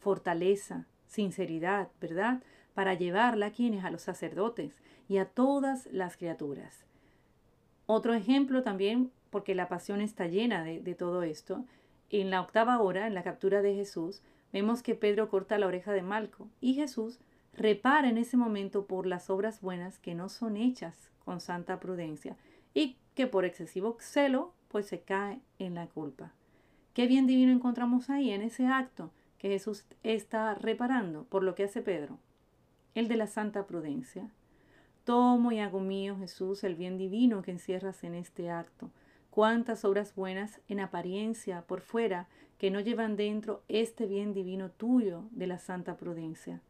fortaleza, 0.00 0.84
sinceridad, 1.06 1.88
¿verdad? 1.98 2.42
Para 2.74 2.92
llevarla 2.92 3.46
a 3.46 3.52
quienes, 3.52 3.86
a 3.86 3.90
los 3.90 4.02
sacerdotes 4.02 4.82
y 5.08 5.16
a 5.16 5.24
todas 5.24 5.86
las 5.86 6.18
criaturas. 6.18 6.84
Otro 7.86 8.12
ejemplo 8.12 8.62
también, 8.62 9.10
porque 9.30 9.54
la 9.54 9.66
pasión 9.70 10.02
está 10.02 10.26
llena 10.26 10.62
de, 10.62 10.78
de 10.78 10.94
todo 10.94 11.22
esto, 11.22 11.64
en 12.10 12.28
la 12.28 12.42
octava 12.42 12.78
hora, 12.82 13.06
en 13.06 13.14
la 13.14 13.22
captura 13.22 13.62
de 13.62 13.74
Jesús, 13.74 14.20
vemos 14.52 14.82
que 14.82 14.94
Pedro 14.94 15.30
corta 15.30 15.56
la 15.56 15.68
oreja 15.68 15.92
de 15.92 16.02
Malco 16.02 16.50
y 16.60 16.74
Jesús 16.74 17.18
repara 17.54 18.10
en 18.10 18.18
ese 18.18 18.36
momento 18.36 18.84
por 18.84 19.06
las 19.06 19.30
obras 19.30 19.62
buenas 19.62 19.98
que 19.98 20.14
no 20.14 20.28
son 20.28 20.58
hechas 20.58 21.08
con 21.24 21.40
santa 21.40 21.80
prudencia 21.80 22.36
y 22.74 22.98
que 23.14 23.26
por 23.26 23.44
excesivo 23.44 23.96
celo 24.00 24.52
pues 24.68 24.86
se 24.86 25.00
cae 25.00 25.40
en 25.58 25.74
la 25.74 25.86
culpa. 25.86 26.32
Qué 26.94 27.06
bien 27.06 27.26
divino 27.26 27.52
encontramos 27.52 28.10
ahí 28.10 28.30
en 28.30 28.42
ese 28.42 28.66
acto 28.66 29.10
que 29.38 29.48
Jesús 29.48 29.84
está 30.02 30.54
reparando 30.54 31.24
por 31.24 31.42
lo 31.42 31.54
que 31.54 31.64
hace 31.64 31.82
Pedro, 31.82 32.18
el 32.94 33.08
de 33.08 33.16
la 33.16 33.26
santa 33.26 33.66
prudencia. 33.66 34.30
Tomo 35.04 35.52
y 35.52 35.58
hago 35.58 35.80
mío, 35.80 36.16
Jesús, 36.18 36.64
el 36.64 36.76
bien 36.76 36.96
divino 36.96 37.42
que 37.42 37.50
encierras 37.50 38.04
en 38.04 38.14
este 38.14 38.50
acto. 38.50 38.90
Cuántas 39.30 39.84
obras 39.84 40.14
buenas 40.14 40.60
en 40.68 40.80
apariencia, 40.80 41.62
por 41.62 41.80
fuera, 41.80 42.28
que 42.58 42.70
no 42.70 42.80
llevan 42.80 43.16
dentro 43.16 43.62
este 43.68 44.06
bien 44.06 44.32
divino 44.32 44.70
tuyo 44.70 45.24
de 45.30 45.46
la 45.46 45.58
santa 45.58 45.96
prudencia. 45.96 46.62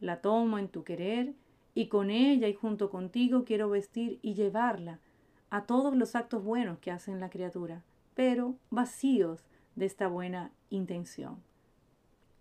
La 0.00 0.20
tomo 0.20 0.58
en 0.58 0.68
tu 0.68 0.84
querer 0.84 1.34
y 1.74 1.86
con 1.86 2.10
ella 2.10 2.48
y 2.48 2.54
junto 2.54 2.90
contigo 2.90 3.44
quiero 3.44 3.70
vestir 3.70 4.18
y 4.20 4.34
llevarla 4.34 5.00
a 5.54 5.66
todos 5.66 5.94
los 5.94 6.16
actos 6.16 6.42
buenos 6.42 6.80
que 6.80 6.90
hacen 6.90 7.20
la 7.20 7.30
criatura, 7.30 7.84
pero 8.16 8.56
vacíos 8.70 9.44
de 9.76 9.86
esta 9.86 10.08
buena 10.08 10.50
intención. 10.68 11.40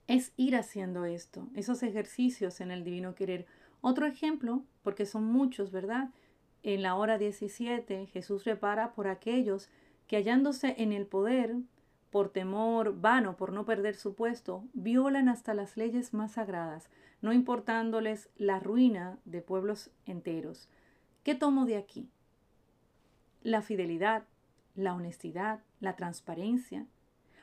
Es 0.08 0.34
ir 0.36 0.56
haciendo 0.56 1.06
esto, 1.06 1.48
esos 1.54 1.84
ejercicios 1.84 2.60
en 2.60 2.72
el 2.72 2.84
divino 2.84 3.14
querer, 3.14 3.46
otro 3.82 4.08
ejemplo, 4.08 4.64
porque 4.82 5.06
son 5.06 5.26
muchos, 5.26 5.72
¿verdad? 5.72 6.10
En 6.64 6.82
la 6.82 6.96
hora 6.96 7.20
17 7.20 8.08
Jesús 8.08 8.46
repara 8.46 8.94
por 8.94 9.06
aquellos 9.06 9.70
que 10.08 10.18
hallándose 10.18 10.74
en 10.80 10.92
el 10.92 11.06
poder, 11.06 11.56
por 12.10 12.30
temor 12.30 13.00
vano, 13.00 13.38
por 13.38 13.54
no 13.54 13.64
perder 13.64 13.94
su 13.94 14.16
puesto, 14.16 14.64
violan 14.74 15.30
hasta 15.30 15.54
las 15.54 15.78
leyes 15.78 16.16
más 16.16 16.32
sagradas, 16.32 16.90
no 17.22 17.32
importándoles 17.32 18.32
la 18.38 18.60
ruina 18.60 19.20
de 19.26 19.44
pueblos 19.44 19.92
enteros. 20.08 20.68
¿Qué 21.22 21.36
tomo 21.36 21.68
de 21.68 21.78
aquí? 21.78 22.10
La 23.44 23.62
fidelidad, 23.62 24.24
la 24.74 24.94
honestidad, 24.94 25.60
la 25.82 25.98
transparencia. 25.98 26.88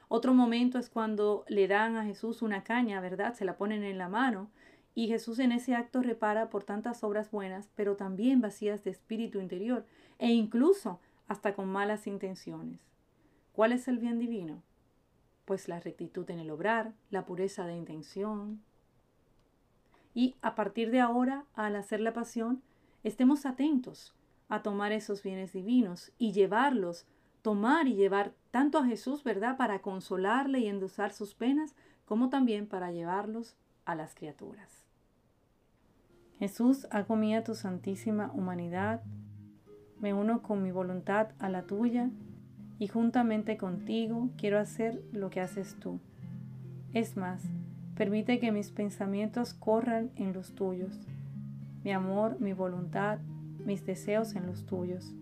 Otro 0.08 0.32
momento 0.32 0.78
es 0.78 0.88
cuando 0.88 1.44
le 1.46 1.68
dan 1.68 1.96
a 1.96 2.04
Jesús 2.06 2.40
una 2.40 2.64
caña, 2.64 3.02
¿verdad? 3.02 3.34
Se 3.34 3.44
la 3.44 3.58
ponen 3.58 3.84
en 3.84 3.98
la 3.98 4.08
mano 4.08 4.50
y 4.94 5.08
Jesús 5.08 5.38
en 5.40 5.52
ese 5.52 5.74
acto 5.74 6.00
repara 6.00 6.48
por 6.48 6.64
tantas 6.64 7.04
obras 7.04 7.30
buenas, 7.30 7.68
pero 7.76 7.96
también 7.96 8.40
vacías 8.40 8.82
de 8.82 8.92
espíritu 8.92 9.40
interior 9.40 9.84
e 10.18 10.30
incluso 10.30 11.00
hasta 11.28 11.54
con 11.54 11.68
malas 11.68 12.06
intenciones. 12.06 12.80
¿Cuál 13.52 13.72
es 13.72 13.86
el 13.86 13.98
bien 13.98 14.18
divino? 14.18 14.62
Pues 15.44 15.68
la 15.68 15.80
rectitud 15.80 16.28
en 16.30 16.38
el 16.38 16.50
obrar, 16.50 16.94
la 17.10 17.26
pureza 17.26 17.66
de 17.66 17.76
intención. 17.76 18.62
Y 20.14 20.34
a 20.40 20.54
partir 20.54 20.90
de 20.90 21.00
ahora, 21.00 21.44
al 21.52 21.76
hacer 21.76 22.00
la 22.00 22.14
pasión, 22.14 22.62
estemos 23.04 23.44
atentos 23.44 24.14
a 24.50 24.62
tomar 24.62 24.92
esos 24.92 25.22
bienes 25.22 25.52
divinos 25.52 26.12
y 26.18 26.32
llevarlos, 26.32 27.06
tomar 27.40 27.86
y 27.86 27.94
llevar 27.94 28.34
tanto 28.50 28.78
a 28.78 28.84
Jesús, 28.84 29.24
¿verdad?, 29.24 29.56
para 29.56 29.80
consolarle 29.80 30.58
y 30.58 30.66
endulzar 30.66 31.12
sus 31.12 31.34
penas, 31.34 31.74
como 32.04 32.28
también 32.28 32.66
para 32.66 32.90
llevarlos 32.90 33.56
a 33.84 33.94
las 33.94 34.14
criaturas. 34.14 34.84
Jesús, 36.38 36.86
hago 36.90 37.16
mía 37.16 37.44
tu 37.44 37.54
santísima 37.54 38.32
humanidad, 38.34 39.02
me 40.00 40.14
uno 40.14 40.42
con 40.42 40.62
mi 40.62 40.72
voluntad 40.72 41.28
a 41.38 41.48
la 41.48 41.62
tuya 41.62 42.10
y 42.78 42.88
juntamente 42.88 43.56
contigo 43.56 44.30
quiero 44.36 44.58
hacer 44.58 45.02
lo 45.12 45.30
que 45.30 45.40
haces 45.40 45.76
tú. 45.78 46.00
Es 46.92 47.16
más, 47.16 47.42
permite 47.94 48.40
que 48.40 48.50
mis 48.50 48.72
pensamientos 48.72 49.54
corran 49.54 50.10
en 50.16 50.32
los 50.32 50.54
tuyos, 50.54 50.98
mi 51.84 51.92
amor, 51.92 52.40
mi 52.40 52.54
voluntad, 52.54 53.18
mis 53.64 53.84
deseos 53.84 54.34
en 54.34 54.46
los 54.46 54.66
tuyos, 54.66 55.14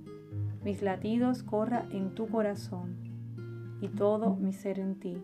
mis 0.64 0.82
latidos 0.82 1.42
corra 1.42 1.86
en 1.90 2.14
tu 2.14 2.26
corazón 2.28 2.96
y 3.80 3.88
todo 3.88 4.36
mi 4.36 4.52
ser 4.52 4.78
en 4.78 4.96
ti, 4.96 5.16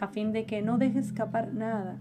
a 0.00 0.08
fin 0.08 0.32
de 0.32 0.44
que 0.46 0.62
no 0.62 0.78
deje 0.78 0.98
escapar 0.98 1.54
nada 1.54 1.98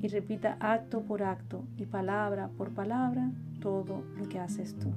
y 0.00 0.08
repita 0.08 0.56
acto 0.60 1.02
por 1.02 1.22
acto 1.22 1.64
y 1.76 1.86
palabra 1.86 2.50
por 2.56 2.72
palabra 2.72 3.30
todo 3.60 4.04
lo 4.16 4.28
que 4.28 4.38
haces 4.38 4.78
tú. 4.78 4.92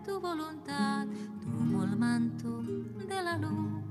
tu 0.04 0.20
voluntad, 0.20 1.06
tomo 1.42 1.84
el 1.84 1.96
manto 1.96 2.62
de 3.06 3.22
la 3.22 3.36
luz. 3.38 3.82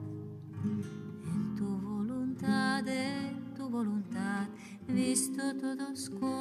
En 0.64 1.56
tu 1.56 1.66
voluntad, 1.66 2.88
en 2.88 3.54
tu 3.54 3.70
voluntad, 3.70 4.48
visto 4.88 5.56
todos 5.58 6.10
con 6.10 6.33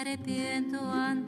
arrepiento 0.00 0.78
ante 0.78 1.27